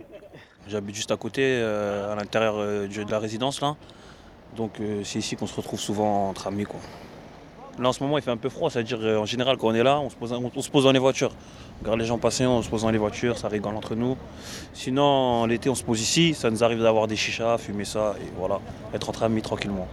J'habite 0.67 0.95
juste 0.95 1.11
à 1.11 1.17
côté, 1.17 1.41
euh, 1.43 2.13
à 2.13 2.15
l'intérieur 2.15 2.55
euh, 2.57 2.87
de 2.87 3.11
la 3.11 3.19
résidence 3.19 3.61
là. 3.61 3.75
Donc 4.55 4.79
euh, 4.79 5.01
c'est 5.03 5.19
ici 5.19 5.35
qu'on 5.35 5.47
se 5.47 5.55
retrouve 5.55 5.79
souvent 5.79 6.29
entre 6.29 6.47
amis. 6.47 6.63
Quoi. 6.63 6.79
Là 7.79 7.89
en 7.89 7.93
ce 7.93 8.01
moment 8.01 8.17
il 8.17 8.23
fait 8.23 8.31
un 8.31 8.37
peu 8.37 8.49
froid, 8.49 8.69
c'est-à-dire 8.69 8.99
euh, 9.01 9.17
en 9.17 9.25
général 9.25 9.57
quand 9.57 9.67
on 9.67 9.73
est 9.73 9.83
là, 9.83 9.99
on 9.99 10.09
se 10.09 10.15
pose, 10.15 10.31
on, 10.31 10.51
on 10.55 10.61
se 10.61 10.69
pose 10.69 10.85
dans 10.85 10.91
les 10.91 10.99
voitures. 10.99 11.31
On 11.79 11.83
regarde 11.83 11.99
les 11.99 12.05
gens 12.05 12.17
passer, 12.17 12.45
on 12.45 12.61
se 12.61 12.69
pose 12.69 12.83
dans 12.83 12.91
les 12.91 12.97
voitures, 12.97 13.37
ça 13.37 13.49
rigole 13.49 13.75
entre 13.75 13.95
nous. 13.95 14.15
Sinon 14.73 15.45
l'été 15.45 15.69
on 15.69 15.75
se 15.75 15.83
pose 15.83 16.01
ici, 16.01 16.33
ça 16.33 16.49
nous 16.49 16.63
arrive 16.63 16.81
d'avoir 16.81 17.07
des 17.07 17.15
chichas, 17.15 17.57
fumer 17.57 17.85
ça 17.85 18.15
et 18.21 18.31
voilà, 18.37 18.61
être 18.93 19.09
entre 19.09 19.23
amis 19.23 19.41
tranquillement. 19.41 19.87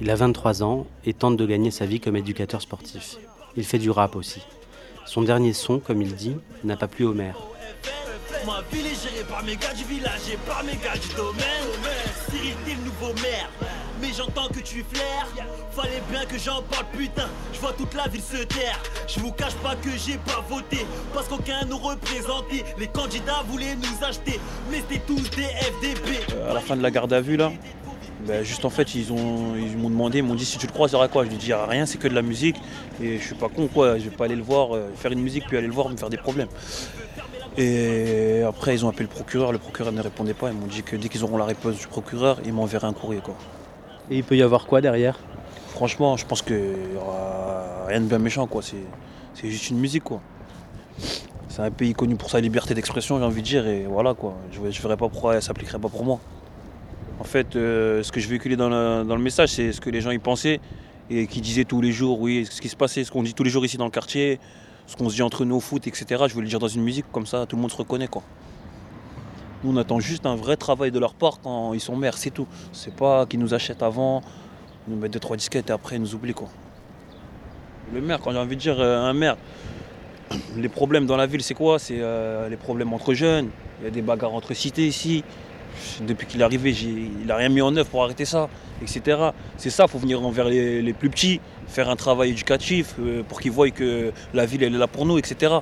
Il 0.00 0.10
a 0.10 0.14
23 0.14 0.62
ans 0.62 0.86
et 1.04 1.14
tente 1.14 1.36
de 1.36 1.46
gagner 1.46 1.70
sa 1.70 1.86
vie 1.86 2.00
comme 2.00 2.16
éducateur 2.16 2.60
sportif. 2.60 3.16
Il 3.56 3.64
fait 3.64 3.78
du 3.78 3.90
rap 3.90 4.14
aussi. 4.16 4.42
Son 5.06 5.22
dernier 5.22 5.52
son, 5.52 5.78
comme 5.78 6.02
il 6.02 6.14
dit, 6.14 6.36
n'a 6.64 6.76
pas 6.76 6.88
plu 6.88 7.06
au 7.06 7.14
maire. 7.14 7.38
Ma 8.46 8.62
ville 8.70 8.86
est 8.86 9.02
gérée 9.02 9.24
par 9.28 9.42
mes 9.42 9.56
gars 9.56 9.74
du 9.74 9.82
village 9.82 10.20
et 10.32 10.36
par 10.46 10.62
mes 10.62 10.76
gars 10.76 10.94
du 10.94 11.12
domaine. 11.16 11.66
Cyril, 12.30 12.54
t'es 12.64 12.74
le 12.74 12.84
nouveau 12.84 13.12
maire. 13.20 13.50
Mais 14.00 14.08
j'entends 14.16 14.46
que 14.46 14.60
tu 14.60 14.84
flaires. 14.88 15.26
Fallait 15.72 16.00
bien 16.08 16.24
que 16.26 16.38
j'en 16.38 16.62
parle, 16.62 16.84
putain. 16.96 17.28
Je 17.52 17.58
vois 17.58 17.72
toute 17.72 17.92
la 17.94 18.06
ville 18.06 18.22
se 18.22 18.44
taire. 18.44 18.78
Je 19.08 19.18
vous 19.18 19.32
cache 19.32 19.54
pas 19.56 19.74
que 19.74 19.90
j'ai 19.98 20.18
pas 20.18 20.44
voté. 20.48 20.86
Parce 21.12 21.26
qu'aucun 21.26 21.64
nous 21.68 21.78
représentait. 21.78 22.64
Les 22.78 22.86
candidats 22.86 23.42
voulaient 23.48 23.74
nous 23.74 24.06
acheter. 24.06 24.38
Mais 24.70 24.76
c'était 24.88 25.02
tous 25.04 25.28
des 25.30 25.42
FDP. 25.42 26.32
Euh, 26.32 26.52
à 26.52 26.54
la 26.54 26.60
fin 26.60 26.76
de 26.76 26.82
la 26.82 26.92
garde 26.92 27.12
à 27.12 27.20
vue 27.20 27.36
là, 27.36 27.50
ben, 28.20 28.44
juste 28.44 28.64
en 28.64 28.70
fait 28.70 28.94
ils 28.94 29.12
ont 29.12 29.56
ils 29.56 29.76
m'ont 29.76 29.90
demandé, 29.90 30.18
ils 30.18 30.24
m'ont 30.24 30.34
dit 30.36 30.44
si 30.44 30.56
tu 30.56 30.66
le 30.68 30.72
crois, 30.72 30.86
il 30.88 30.92
y 30.92 30.94
aura 30.94 31.08
quoi? 31.08 31.24
Je 31.24 31.30
lui 31.30 31.36
ai 31.36 31.38
dit 31.38 31.52
rien, 31.52 31.84
c'est 31.84 31.98
que 31.98 32.06
de 32.08 32.14
la 32.14 32.22
musique 32.22 32.56
et 33.02 33.18
je 33.18 33.24
suis 33.24 33.34
pas 33.34 33.48
con 33.48 33.66
quoi, 33.66 33.98
je 33.98 34.04
vais 34.04 34.16
pas 34.16 34.26
aller 34.26 34.36
le 34.36 34.42
voir, 34.42 34.74
euh, 34.74 34.90
faire 34.96 35.10
une 35.10 35.20
musique 35.20 35.46
puis 35.48 35.56
aller 35.56 35.66
le 35.66 35.72
voir 35.72 35.88
me 35.88 35.96
faire 35.96 36.10
des 36.10 36.16
problèmes. 36.16 36.48
Et 37.58 38.42
après 38.42 38.74
ils 38.74 38.84
ont 38.84 38.88
appelé 38.88 39.04
le 39.04 39.08
procureur, 39.08 39.52
le 39.52 39.58
procureur 39.58 39.92
ne 39.92 40.02
répondait 40.02 40.34
pas, 40.34 40.50
ils 40.50 40.56
m'ont 40.56 40.66
dit 40.66 40.82
que 40.82 40.96
dès 40.96 41.08
qu'ils 41.08 41.24
auront 41.24 41.38
la 41.38 41.46
réponse 41.46 41.78
du 41.78 41.86
procureur, 41.86 42.38
ils 42.44 42.52
m'enverraient 42.52 42.86
un 42.86 42.92
courrier 42.92 43.20
quoi. 43.20 43.34
Et 44.10 44.18
il 44.18 44.24
peut 44.24 44.36
y 44.36 44.42
avoir 44.42 44.66
quoi 44.66 44.80
derrière? 44.80 45.18
Franchement, 45.68 46.16
je 46.16 46.26
pense 46.26 46.42
qu'il 46.42 46.56
y 46.56 46.96
aura 46.96 47.86
rien 47.86 48.00
de 48.00 48.06
bien 48.06 48.18
méchant 48.18 48.46
quoi, 48.46 48.62
c'est 48.62 48.84
c'est 49.34 49.50
juste 49.50 49.70
une 49.70 49.78
musique 49.78 50.04
quoi. 50.04 50.20
C'est 51.48 51.62
un 51.62 51.70
pays 51.70 51.94
connu 51.94 52.16
pour 52.16 52.28
sa 52.28 52.40
liberté 52.40 52.74
d'expression, 52.74 53.18
j'ai 53.18 53.24
envie 53.24 53.40
de 53.40 53.46
dire, 53.46 53.66
et 53.66 53.84
voilà 53.84 54.12
quoi. 54.12 54.34
Je 54.52 54.60
ne 54.60 54.70
verrais 54.70 54.96
pas 54.96 55.08
pourquoi 55.08 55.36
elle 55.36 55.42
s'appliquerait 55.42 55.78
pas 55.78 55.88
pour 55.88 56.04
moi. 56.04 56.20
En 57.18 57.24
fait, 57.24 57.56
euh, 57.56 58.02
ce 58.02 58.12
que 58.12 58.20
je 58.20 58.28
véhiculais 58.28 58.56
dans 58.56 58.68
le, 58.68 59.04
dans 59.04 59.16
le 59.16 59.22
message, 59.22 59.50
c'est 59.50 59.72
ce 59.72 59.80
que 59.80 59.88
les 59.88 60.02
gens 60.02 60.10
y 60.10 60.18
pensaient 60.18 60.60
et 61.08 61.26
qui 61.26 61.40
disaient 61.40 61.64
tous 61.64 61.80
les 61.80 61.92
jours, 61.92 62.20
oui, 62.20 62.46
ce 62.50 62.60
qui 62.60 62.68
se 62.68 62.76
passait, 62.76 63.04
ce 63.04 63.10
qu'on 63.10 63.22
dit 63.22 63.32
tous 63.32 63.44
les 63.44 63.48
jours 63.48 63.64
ici 63.64 63.78
dans 63.78 63.86
le 63.86 63.90
quartier, 63.90 64.38
ce 64.86 64.96
qu'on 64.96 65.08
se 65.08 65.14
dit 65.14 65.22
entre 65.22 65.44
nous 65.44 65.56
au 65.56 65.60
foot, 65.60 65.86
etc. 65.86 66.24
Je 66.28 66.34
voulais 66.34 66.44
le 66.44 66.50
dire 66.50 66.58
dans 66.58 66.68
une 66.68 66.82
musique, 66.82 67.06
comme 67.12 67.26
ça 67.26 67.46
tout 67.46 67.56
le 67.56 67.62
monde 67.62 67.70
se 67.70 67.76
reconnaît 67.76 68.08
quoi. 68.08 68.22
Nous 69.64 69.72
on 69.72 69.76
attend 69.76 70.00
juste 70.00 70.26
un 70.26 70.36
vrai 70.36 70.56
travail 70.56 70.90
de 70.90 70.98
leur 70.98 71.14
part 71.14 71.40
quand 71.42 71.74
ils 71.74 71.80
sont 71.80 71.96
maires, 71.96 72.18
c'est 72.18 72.30
tout. 72.30 72.46
C'est 72.72 72.94
pas 72.94 73.26
qu'ils 73.26 73.40
nous 73.40 73.54
achètent 73.54 73.82
avant, 73.82 74.22
nous 74.86 74.96
mettent 74.96 75.12
deux 75.12 75.20
trois 75.20 75.36
disquettes 75.36 75.70
et 75.70 75.72
après 75.72 75.96
ils 75.96 76.02
nous 76.02 76.14
oublient 76.14 76.34
quoi. 76.34 76.48
Le 77.92 78.00
maire, 78.00 78.20
quand 78.20 78.32
j'ai 78.32 78.38
envie 78.38 78.56
de 78.56 78.60
dire 78.60 78.80
euh, 78.80 79.00
un 79.00 79.12
maire, 79.12 79.36
les 80.56 80.68
problèmes 80.68 81.06
dans 81.06 81.16
la 81.16 81.26
ville 81.26 81.42
c'est 81.42 81.54
quoi? 81.54 81.78
C'est 81.78 81.98
euh, 82.00 82.48
les 82.48 82.56
problèmes 82.56 82.92
entre 82.92 83.14
jeunes, 83.14 83.50
il 83.80 83.84
y 83.84 83.88
a 83.88 83.90
des 83.90 84.02
bagarres 84.02 84.34
entre 84.34 84.54
cités 84.54 84.86
ici. 84.86 85.24
Depuis 86.00 86.26
qu'il 86.26 86.40
est 86.40 86.44
arrivé, 86.44 86.70
il 86.70 87.26
n'a 87.26 87.36
rien 87.36 87.48
mis 87.48 87.62
en 87.62 87.74
œuvre 87.76 87.88
pour 87.88 88.02
arrêter 88.02 88.24
ça, 88.24 88.48
etc. 88.82 89.18
C'est 89.56 89.70
ça, 89.70 89.84
il 89.84 89.90
faut 89.90 89.98
venir 89.98 90.22
envers 90.22 90.48
les, 90.48 90.82
les 90.82 90.92
plus 90.92 91.10
petits, 91.10 91.40
faire 91.68 91.88
un 91.88 91.96
travail 91.96 92.30
éducatif 92.30 92.94
euh, 92.98 93.22
pour 93.22 93.40
qu'ils 93.40 93.52
voient 93.52 93.70
que 93.70 94.12
la 94.34 94.46
ville 94.46 94.62
elle 94.62 94.74
est 94.74 94.78
là 94.78 94.86
pour 94.86 95.06
nous, 95.06 95.18
etc. 95.18 95.54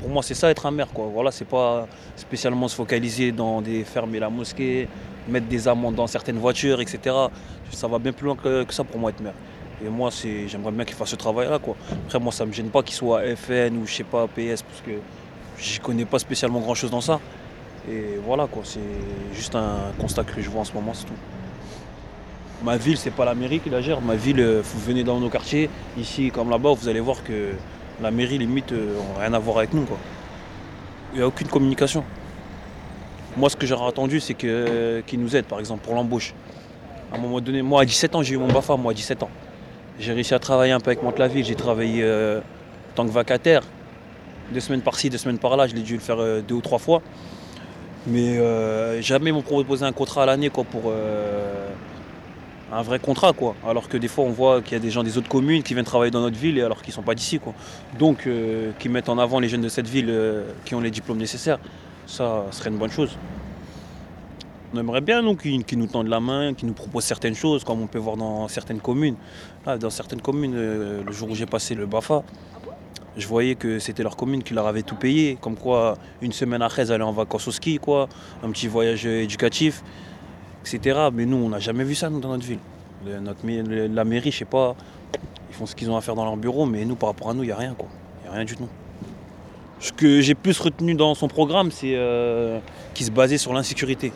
Pour 0.00 0.08
moi, 0.08 0.22
c'est 0.22 0.34
ça 0.34 0.50
être 0.50 0.66
un 0.66 0.70
maire. 0.70 0.88
Quoi. 0.88 1.06
Voilà, 1.12 1.30
c'est 1.32 1.44
pas 1.44 1.88
spécialement 2.14 2.68
se 2.68 2.76
focaliser 2.76 3.32
dans 3.32 3.60
des 3.60 3.84
fermer 3.84 4.20
la 4.20 4.30
mosquée, 4.30 4.88
mettre 5.28 5.46
des 5.46 5.66
amendes 5.66 5.96
dans 5.96 6.06
certaines 6.06 6.38
voitures, 6.38 6.80
etc. 6.80 7.14
Ça 7.72 7.88
va 7.88 7.98
bien 7.98 8.12
plus 8.12 8.26
loin 8.26 8.36
que, 8.36 8.64
ça 8.70 8.84
pour 8.84 9.00
moi 9.00 9.10
être 9.10 9.20
maire. 9.20 9.34
Et 9.84 9.88
moi, 9.88 10.10
j'aimerais 10.46 10.72
bien 10.72 10.84
qu'il 10.84 10.94
fasse 10.96 11.10
ce 11.10 11.16
travail-là. 11.16 11.58
Quoi. 11.58 11.76
Après, 12.06 12.18
moi, 12.18 12.32
ça 12.32 12.46
me 12.46 12.52
gêne 12.52 12.70
pas 12.70 12.82
qu'il 12.82 12.94
soit 12.94 13.22
FN 13.36 13.76
ou 13.76 13.86
je 13.86 13.94
sais 13.94 14.04
pas 14.04 14.26
PS 14.26 14.62
parce 14.62 14.82
que 14.84 14.92
j'y 15.58 15.78
connais 15.78 16.04
pas 16.04 16.18
spécialement 16.18 16.60
grand-chose 16.60 16.90
dans 16.90 17.00
ça. 17.00 17.20
Et 17.90 18.18
voilà, 18.24 18.46
quoi, 18.46 18.62
c'est 18.64 18.80
juste 19.32 19.54
un 19.54 19.92
constat 19.98 20.24
que 20.24 20.40
je 20.42 20.50
vois 20.50 20.60
en 20.60 20.64
ce 20.64 20.72
moment, 20.74 20.92
c'est 20.92 21.06
tout. 21.06 21.14
Ma 22.62 22.76
ville, 22.76 22.98
c'est 22.98 23.12
pas 23.12 23.24
la 23.24 23.34
mairie 23.34 23.60
qui 23.60 23.70
la 23.70 23.80
gère. 23.80 24.00
Ma 24.00 24.14
ville, 24.16 24.40
euh, 24.40 24.60
vous 24.62 24.80
venez 24.80 25.04
dans 25.04 25.20
nos 25.20 25.30
quartiers, 25.30 25.70
ici 25.96 26.30
comme 26.30 26.50
là-bas, 26.50 26.72
vous 26.74 26.88
allez 26.88 27.00
voir 27.00 27.22
que 27.22 27.52
la 28.02 28.10
mairie, 28.10 28.36
limite, 28.38 28.72
euh, 28.72 28.94
n'a 29.16 29.20
rien 29.26 29.34
à 29.34 29.38
voir 29.38 29.58
avec 29.58 29.72
nous. 29.72 29.84
Quoi. 29.84 29.96
Il 31.12 31.18
n'y 31.18 31.22
a 31.22 31.26
aucune 31.26 31.46
communication. 31.48 32.04
Moi, 33.36 33.48
ce 33.48 33.56
que 33.56 33.66
j'aurais 33.66 33.88
attendu, 33.88 34.20
c'est 34.20 34.34
que- 34.34 35.02
qu'ils 35.06 35.20
nous 35.20 35.34
aident, 35.36 35.46
par 35.46 35.60
exemple, 35.60 35.84
pour 35.84 35.94
l'embauche. 35.94 36.34
À 37.12 37.16
un 37.16 37.18
moment 37.18 37.40
donné, 37.40 37.62
moi, 37.62 37.82
à 37.82 37.84
17 37.84 38.14
ans, 38.16 38.22
j'ai 38.22 38.34
eu 38.34 38.38
mon 38.38 38.48
BAFA, 38.48 38.76
moi, 38.76 38.90
à 38.92 38.94
17 38.94 39.22
ans. 39.22 39.30
J'ai 39.98 40.12
réussi 40.12 40.34
à 40.34 40.38
travailler 40.38 40.72
un 40.72 40.80
peu 40.80 40.90
avec 40.90 41.02
Mantes-la-Ville. 41.02 41.44
J'ai 41.44 41.54
travaillé 41.54 42.02
euh, 42.02 42.40
en 42.40 42.94
tant 42.96 43.06
que 43.06 43.10
vacataire. 43.12 43.62
Deux 44.52 44.60
semaines 44.60 44.82
par-ci, 44.82 45.08
deux 45.10 45.18
semaines 45.18 45.38
par-là. 45.38 45.66
Je 45.68 45.74
l'ai 45.74 45.82
dû 45.82 45.94
le 45.94 46.00
faire 46.00 46.20
euh, 46.20 46.40
deux 46.40 46.56
ou 46.56 46.60
trois 46.60 46.78
fois. 46.78 47.02
Mais 48.06 48.38
euh, 48.38 49.02
jamais 49.02 49.30
ils 49.30 49.32
m'ont 49.32 49.42
proposé 49.42 49.84
un 49.84 49.92
contrat 49.92 50.22
à 50.22 50.26
l'année 50.26 50.50
quoi, 50.50 50.64
pour 50.64 50.84
euh, 50.86 51.68
un 52.72 52.82
vrai 52.82 52.98
contrat. 52.98 53.32
Quoi. 53.32 53.54
Alors 53.66 53.88
que 53.88 53.96
des 53.96 54.08
fois, 54.08 54.24
on 54.24 54.30
voit 54.30 54.62
qu'il 54.62 54.72
y 54.72 54.76
a 54.76 54.80
des 54.80 54.90
gens 54.90 55.02
des 55.02 55.18
autres 55.18 55.28
communes 55.28 55.62
qui 55.62 55.74
viennent 55.74 55.84
travailler 55.84 56.10
dans 56.10 56.20
notre 56.20 56.38
ville 56.38 56.60
alors 56.60 56.80
qu'ils 56.80 56.92
ne 56.92 56.94
sont 56.94 57.02
pas 57.02 57.14
d'ici. 57.14 57.38
Quoi. 57.38 57.54
Donc, 57.98 58.26
euh, 58.26 58.72
qui 58.78 58.88
mettent 58.88 59.08
en 59.08 59.18
avant 59.18 59.40
les 59.40 59.48
jeunes 59.48 59.62
de 59.62 59.68
cette 59.68 59.88
ville 59.88 60.08
euh, 60.08 60.50
qui 60.64 60.74
ont 60.74 60.80
les 60.80 60.90
diplômes 60.90 61.18
nécessaires, 61.18 61.58
ça 62.06 62.44
serait 62.50 62.70
une 62.70 62.78
bonne 62.78 62.90
chose. 62.90 63.16
On 64.74 64.78
aimerait 64.78 65.00
bien 65.00 65.22
qu'ils 65.34 65.64
qu'ils 65.64 65.78
nous 65.78 65.86
tendent 65.86 66.08
la 66.08 66.20
main, 66.20 66.52
qu'ils 66.52 66.68
nous 66.68 66.74
proposent 66.74 67.04
certaines 67.04 67.34
choses, 67.34 67.64
comme 67.64 67.80
on 67.80 67.86
peut 67.86 67.98
voir 67.98 68.18
dans 68.18 68.48
certaines 68.48 68.80
communes. 68.80 69.16
Là, 69.64 69.78
dans 69.78 69.88
certaines 69.88 70.20
communes, 70.20 70.54
le 70.54 71.12
jour 71.12 71.30
où 71.30 71.34
j'ai 71.34 71.46
passé 71.46 71.74
le 71.74 71.86
BAFA, 71.86 72.22
je 73.18 73.26
voyais 73.28 73.54
que 73.56 73.78
c'était 73.78 74.02
leur 74.02 74.16
commune 74.16 74.42
qui 74.42 74.54
leur 74.54 74.66
avait 74.66 74.82
tout 74.82 74.94
payé, 74.96 75.36
comme 75.40 75.56
quoi 75.56 75.98
une 76.22 76.32
semaine 76.32 76.62
après, 76.62 76.84
ils 76.86 76.92
allaient 76.92 77.02
en 77.04 77.12
vacances 77.12 77.48
au 77.48 77.52
ski, 77.52 77.78
quoi, 77.78 78.08
un 78.42 78.50
petit 78.50 78.68
voyage 78.68 79.04
éducatif, 79.04 79.82
etc. 80.64 81.08
Mais 81.12 81.26
nous, 81.26 81.36
on 81.36 81.48
n'a 81.50 81.58
jamais 81.58 81.84
vu 81.84 81.94
ça 81.94 82.08
nous, 82.08 82.20
dans 82.20 82.30
notre 82.30 82.46
ville. 82.46 82.60
Le- 83.04 83.20
notre, 83.20 83.40
la 83.94 84.04
mairie, 84.04 84.30
je 84.30 84.38
sais 84.38 84.44
pas, 84.44 84.74
ils 85.50 85.54
font 85.54 85.66
ce 85.66 85.74
qu'ils 85.74 85.90
ont 85.90 85.96
à 85.96 86.00
faire 86.00 86.14
dans 86.14 86.24
leur 86.24 86.36
bureau, 86.36 86.64
mais 86.64 86.84
nous, 86.84 86.94
par 86.96 87.08
rapport 87.10 87.28
à 87.30 87.34
nous, 87.34 87.42
il 87.42 87.46
n'y 87.46 87.52
a 87.52 87.56
rien, 87.56 87.74
quoi. 87.76 87.88
Il 88.20 88.28
n'y 88.28 88.34
a 88.34 88.36
rien 88.36 88.44
du 88.44 88.56
tout. 88.56 88.68
Ce 89.80 89.92
que 89.92 90.20
j'ai 90.20 90.34
plus 90.34 90.58
retenu 90.60 90.94
dans 90.94 91.14
son 91.14 91.28
programme, 91.28 91.70
c'est 91.70 91.94
euh, 91.94 92.58
qu'il 92.94 93.06
se 93.06 93.10
basait 93.10 93.38
sur 93.38 93.52
l'insécurité. 93.52 94.12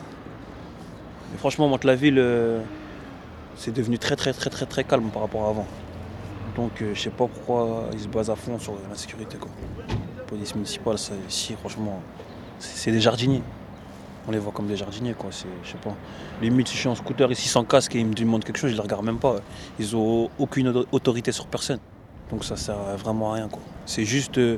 Franchement, 1.37 1.67
Mantes-la-Ville, 1.67 2.19
euh, 2.19 2.61
c'est 3.55 3.73
devenu 3.73 3.97
très, 3.97 4.15
très, 4.15 4.33
très, 4.33 4.49
très, 4.49 4.65
très 4.65 4.83
calme 4.83 5.09
par 5.09 5.21
rapport 5.23 5.45
à 5.45 5.49
avant. 5.49 5.67
Donc 6.55 6.81
euh, 6.81 6.91
je 6.93 7.01
sais 7.01 7.09
pas 7.09 7.27
pourquoi 7.27 7.85
ils 7.93 7.99
se 8.01 8.07
basent 8.07 8.29
à 8.29 8.35
fond 8.35 8.59
sur 8.59 8.73
l'insécurité. 8.89 9.37
quoi. 9.37 9.49
La 10.17 10.23
police 10.23 10.53
municipale, 10.55 10.97
ça, 10.97 11.13
ici, 11.27 11.55
franchement, 11.59 11.99
c'est 12.59 12.91
des 12.91 13.01
jardiniers. 13.01 13.41
On 14.27 14.31
les 14.31 14.39
voit 14.39 14.53
comme 14.53 14.67
des 14.67 14.77
jardiniers, 14.77 15.13
quoi. 15.13 15.29
Je 15.31 15.69
sais 15.69 15.77
pas. 15.83 15.93
Limite, 16.41 16.67
si 16.69 16.75
je 16.75 16.79
suis 16.79 16.87
en 16.89 16.95
scooter 16.95 17.29
ici 17.31 17.49
sans 17.49 17.63
casque 17.65 17.93
et 17.95 17.99
ils 17.99 18.05
me 18.05 18.13
demandent 18.13 18.43
quelque 18.43 18.57
chose, 18.57 18.69
je 18.69 18.75
les 18.75 18.81
regarde 18.81 19.03
même 19.03 19.17
pas. 19.19 19.35
Ils 19.79 19.95
ont 19.95 20.29
aucune 20.39 20.69
auto- 20.69 20.85
autorité 20.91 21.31
sur 21.31 21.47
personne. 21.47 21.79
Donc 22.31 22.45
ça 22.45 22.55
sert 22.55 22.77
vraiment 22.97 23.31
à 23.31 23.35
rien. 23.35 23.49
C'est 23.85 24.05
juste, 24.05 24.37
euh, 24.37 24.57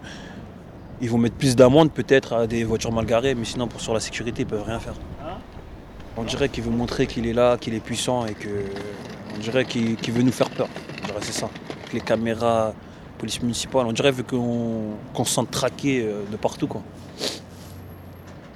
ils 1.01 1.09
vont 1.09 1.17
mettre 1.17 1.35
plus 1.35 1.55
d'amendes 1.55 1.91
peut-être 1.91 2.33
à 2.33 2.47
des 2.47 2.63
voitures 2.63 2.91
mal 2.91 3.05
garées, 3.05 3.33
mais 3.35 3.43
sinon 3.45 3.67
pour 3.67 3.81
sur 3.81 3.93
la 3.93 3.99
sécurité, 3.99 4.43
ils 4.43 4.47
peuvent 4.47 4.63
rien 4.63 4.79
faire. 4.79 4.93
On 6.15 6.23
dirait 6.23 6.47
qu'il 6.49 6.63
veut 6.63 6.71
montrer 6.71 7.07
qu'il 7.07 7.25
est 7.27 7.33
là, 7.33 7.57
qu'il 7.57 7.73
est 7.73 7.79
puissant 7.79 8.25
et 8.27 8.33
que. 8.33 8.49
On 9.35 9.39
dirait 9.39 9.65
qu'il 9.65 9.97
veut 10.13 10.21
nous 10.23 10.31
faire 10.31 10.49
peur. 10.49 10.67
On 11.03 11.07
dirait 11.07 11.19
c'est 11.21 11.33
ça. 11.33 11.49
Les 11.95 12.01
caméras, 12.01 12.73
police 13.17 13.41
municipale, 13.41 13.85
on 13.85 13.93
dirait 13.93 14.11
qu'on 14.11 14.95
qu'on 15.13 15.23
se 15.23 15.31
sente 15.31 15.49
traqué 15.49 16.03
euh, 16.03 16.23
de 16.29 16.35
partout. 16.35 16.67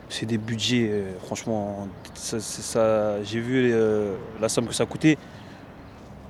C'est 0.09 0.25
des 0.25 0.37
budgets, 0.37 0.89
euh, 0.91 1.17
franchement, 1.25 1.87
ça, 2.15 3.23
j'ai 3.23 3.39
vu 3.39 3.71
euh, 3.71 4.17
la 4.41 4.49
somme 4.49 4.67
que 4.67 4.73
ça 4.73 4.85
coûtait. 4.85 5.17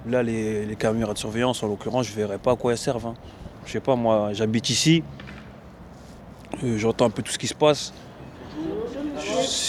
Là, 0.06 0.22
les, 0.22 0.76
caméras 0.78 1.14
de 1.14 1.18
surveillance, 1.18 1.64
en 1.64 1.68
l'occurrence, 1.68 2.06
je 2.06 2.12
ne 2.12 2.18
verrais 2.18 2.38
pas 2.38 2.52
à 2.52 2.56
quoi 2.56 2.74
elles 2.74 2.78
servent. 2.78 3.08
hein. 3.08 3.16
Je 3.66 3.72
sais 3.72 3.80
pas, 3.80 3.96
moi, 3.96 4.30
j'habite 4.34 4.70
ici, 4.70 5.04
j'entends 6.62 7.06
un 7.06 7.10
peu 7.10 7.24
tout 7.24 7.32
ce 7.32 7.40
qui 7.40 7.48
se 7.48 7.56
passe. 7.56 7.92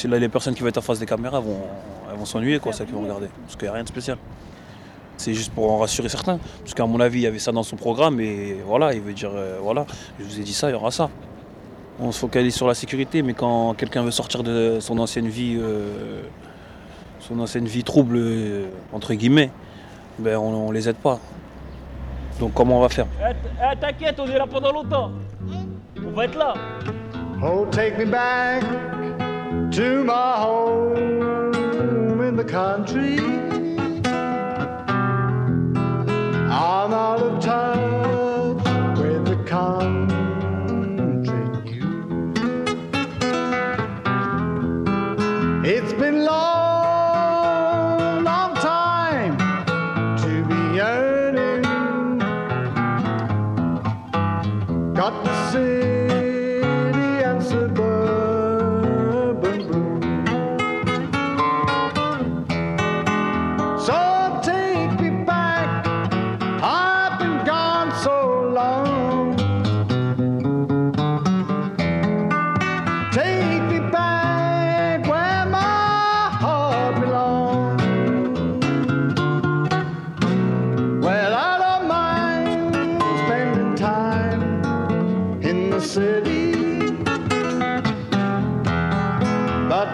Là, 0.04 0.18
les 0.18 0.28
personnes 0.28 0.54
qui 0.54 0.60
vont 0.60 0.68
être 0.68 0.76
en 0.78 0.82
face 0.82 0.98
des 0.98 1.06
caméras 1.06 1.40
vont, 1.40 1.62
vont 2.14 2.26
s'ennuyer, 2.26 2.60
quoi, 2.60 2.74
celles 2.74 2.86
qui 2.86 2.92
vont 2.92 3.02
regarder. 3.02 3.28
Parce 3.46 3.56
qu'il 3.56 3.62
n'y 3.62 3.70
a 3.70 3.72
rien 3.72 3.84
de 3.84 3.88
spécial. 3.88 4.18
C'est 5.20 5.34
juste 5.34 5.52
pour 5.52 5.70
en 5.70 5.76
rassurer 5.76 6.08
certains. 6.08 6.38
Parce 6.60 6.72
qu'à 6.72 6.86
mon 6.86 6.98
avis, 6.98 7.18
il 7.18 7.22
y 7.24 7.26
avait 7.26 7.38
ça 7.38 7.52
dans 7.52 7.62
son 7.62 7.76
programme 7.76 8.20
et 8.20 8.56
voilà, 8.66 8.94
il 8.94 9.02
veut 9.02 9.12
dire, 9.12 9.32
euh, 9.34 9.58
voilà, 9.60 9.84
je 10.18 10.24
vous 10.24 10.40
ai 10.40 10.42
dit 10.42 10.54
ça, 10.54 10.70
il 10.70 10.72
y 10.72 10.74
aura 10.74 10.90
ça. 10.90 11.10
On 12.00 12.10
se 12.10 12.18
focalise 12.20 12.54
sur 12.54 12.66
la 12.66 12.72
sécurité, 12.72 13.20
mais 13.20 13.34
quand 13.34 13.74
quelqu'un 13.74 14.02
veut 14.02 14.12
sortir 14.12 14.42
de 14.42 14.78
son 14.80 14.98
ancienne 14.98 15.28
vie, 15.28 15.58
euh, 15.60 16.22
son 17.18 17.38
ancienne 17.38 17.66
vie 17.66 17.84
trouble, 17.84 18.16
euh, 18.16 18.68
entre 18.94 19.12
guillemets, 19.12 19.50
ben 20.18 20.38
on, 20.38 20.68
on 20.68 20.70
les 20.70 20.88
aide 20.88 20.96
pas. 20.96 21.18
Donc 22.38 22.54
comment 22.54 22.78
on 22.78 22.80
va 22.80 22.88
faire? 22.88 23.06
Eh, 23.20 23.76
t'inquiète, 23.78 24.18
on 24.18 24.26
est 24.26 24.38
là 24.38 24.46
pendant 24.46 24.72
longtemps. 24.72 25.10
On 26.02 26.12
va 26.12 26.24
être 26.24 26.38
là. 26.38 26.54
Oh, 27.42 27.66
take 27.70 27.98
me 27.98 28.06
back 28.06 28.62
to 29.70 30.02
my 30.02 30.46
home 30.46 32.22
in 32.22 32.36
the 32.38 32.44
country. 32.50 33.49
Out 36.92 37.20
of 37.22 37.40
touch 37.40 37.69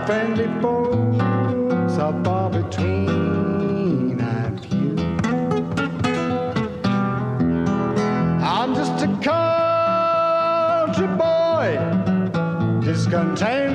friendly 0.07 0.47
folks 0.63 1.99
are 1.99 2.25
far 2.25 2.49
between 2.49 4.21
and 4.21 4.61
few. 4.65 4.95
I'm 8.41 8.75
just 8.77 9.03
a 9.03 9.09
country 10.87 11.09
boy, 11.09 11.77
discontented 12.85 13.66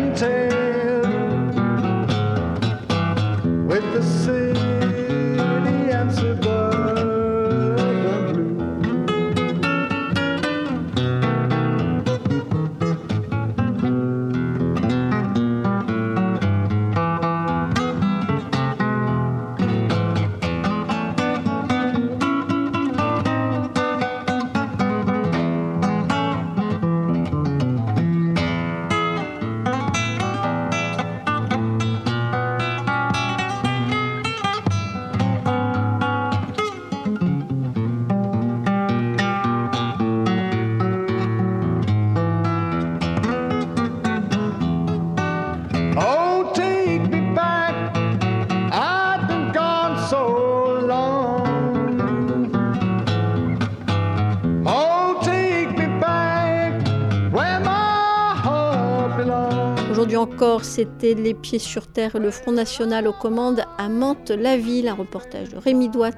encore, 60.42 60.66
c'était 60.66 61.14
Les 61.14 61.36
Pieds 61.36 61.60
sur 61.60 61.86
Terre 61.86 62.18
le 62.18 62.32
Front 62.32 62.52
National 62.52 63.08
aux 63.08 63.14
commandes 63.14 63.64
à 63.82 63.90
Mantes-la-Ville, 63.90 64.88
un 64.88 64.94
reportage 64.94 65.50
de 65.50 65.58
Rémi 65.58 65.90
Douat 65.90 66.12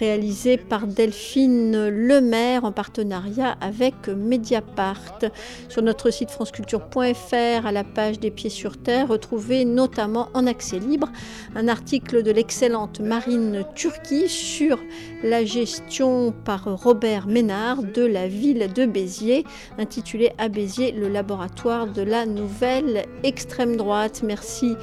réalisé 0.00 0.56
par 0.56 0.88
Delphine 0.88 1.88
Lemaire 1.88 2.64
en 2.64 2.72
partenariat 2.72 3.56
avec 3.60 4.08
Mediapart. 4.08 5.20
Sur 5.68 5.82
notre 5.82 6.10
site 6.10 6.30
franceculture.fr, 6.30 7.64
à 7.64 7.70
la 7.70 7.84
page 7.84 8.18
des 8.18 8.32
Pieds 8.32 8.50
sur 8.50 8.76
Terre, 8.76 9.06
retrouvez 9.06 9.64
notamment 9.64 10.28
en 10.34 10.48
accès 10.48 10.80
libre 10.80 11.08
un 11.54 11.68
article 11.68 12.24
de 12.24 12.32
l'excellente 12.32 12.98
Marine 12.98 13.64
Turquie 13.76 14.28
sur 14.28 14.80
la 15.22 15.44
gestion 15.44 16.34
par 16.44 16.64
Robert 16.64 17.28
Ménard 17.28 17.84
de 17.84 18.02
la 18.02 18.26
ville 18.26 18.72
de 18.74 18.84
Béziers, 18.84 19.44
intitulé 19.78 20.32
à 20.38 20.48
Béziers 20.48 20.90
le 20.90 21.08
laboratoire 21.08 21.86
de 21.86 22.02
la 22.02 22.26
nouvelle 22.26 23.04
extrême 23.22 23.76
droite. 23.76 24.22
Merci 24.24 24.74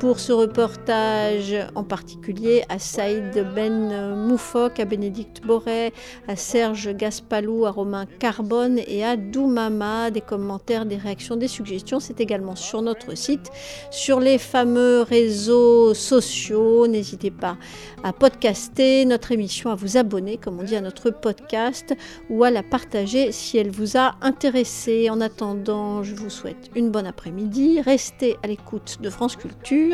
pour 0.00 0.18
ce 0.18 0.32
reportage 0.32 1.54
en 1.74 1.84
particulier 1.84 2.64
à 2.70 2.78
Saïd 2.78 3.46
Ben 3.54 4.16
Moufok, 4.16 4.80
à 4.80 4.86
Bénédicte 4.86 5.42
Boré, 5.46 5.92
à 6.26 6.36
Serge 6.36 6.96
Gaspalou, 6.96 7.66
à 7.66 7.70
Romain 7.70 8.06
Carbone 8.18 8.80
et 8.86 9.04
à 9.04 9.18
Doumama. 9.18 10.10
Des 10.10 10.22
commentaires, 10.22 10.86
des 10.86 10.96
réactions, 10.96 11.36
des 11.36 11.48
suggestions, 11.48 12.00
c'est 12.00 12.18
également 12.18 12.56
sur 12.56 12.80
notre 12.80 13.14
site, 13.14 13.50
sur 13.90 14.20
les 14.20 14.38
fameux 14.38 15.02
réseaux 15.02 15.92
sociaux. 15.92 16.86
N'hésitez 16.86 17.30
pas 17.30 17.58
à 18.02 18.14
podcaster 18.14 19.04
notre 19.04 19.32
émission, 19.32 19.70
à 19.70 19.74
vous 19.74 19.98
abonner, 19.98 20.38
comme 20.38 20.58
on 20.60 20.62
dit, 20.62 20.76
à 20.76 20.80
notre 20.80 21.10
podcast 21.10 21.94
ou 22.30 22.42
à 22.42 22.50
la 22.50 22.62
partager 22.62 23.32
si 23.32 23.58
elle 23.58 23.70
vous 23.70 23.98
a 23.98 24.14
intéressé. 24.22 25.10
En 25.10 25.20
attendant, 25.20 26.02
je 26.02 26.14
vous 26.14 26.30
souhaite 26.30 26.70
une 26.74 26.90
bonne 26.90 27.06
après-midi. 27.06 27.82
Restez 27.82 28.38
à 28.42 28.46
l'écoute 28.46 28.96
de 29.02 29.10
France 29.10 29.36
Culture. 29.36 29.89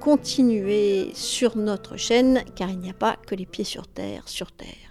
Continuez 0.00 1.10
sur 1.14 1.56
notre 1.56 1.96
chaîne 1.96 2.44
car 2.54 2.70
il 2.70 2.78
n'y 2.78 2.90
a 2.90 2.94
pas 2.94 3.16
que 3.26 3.34
les 3.34 3.46
pieds 3.46 3.64
sur 3.64 3.86
terre 3.88 4.28
sur 4.28 4.52
terre. 4.52 4.85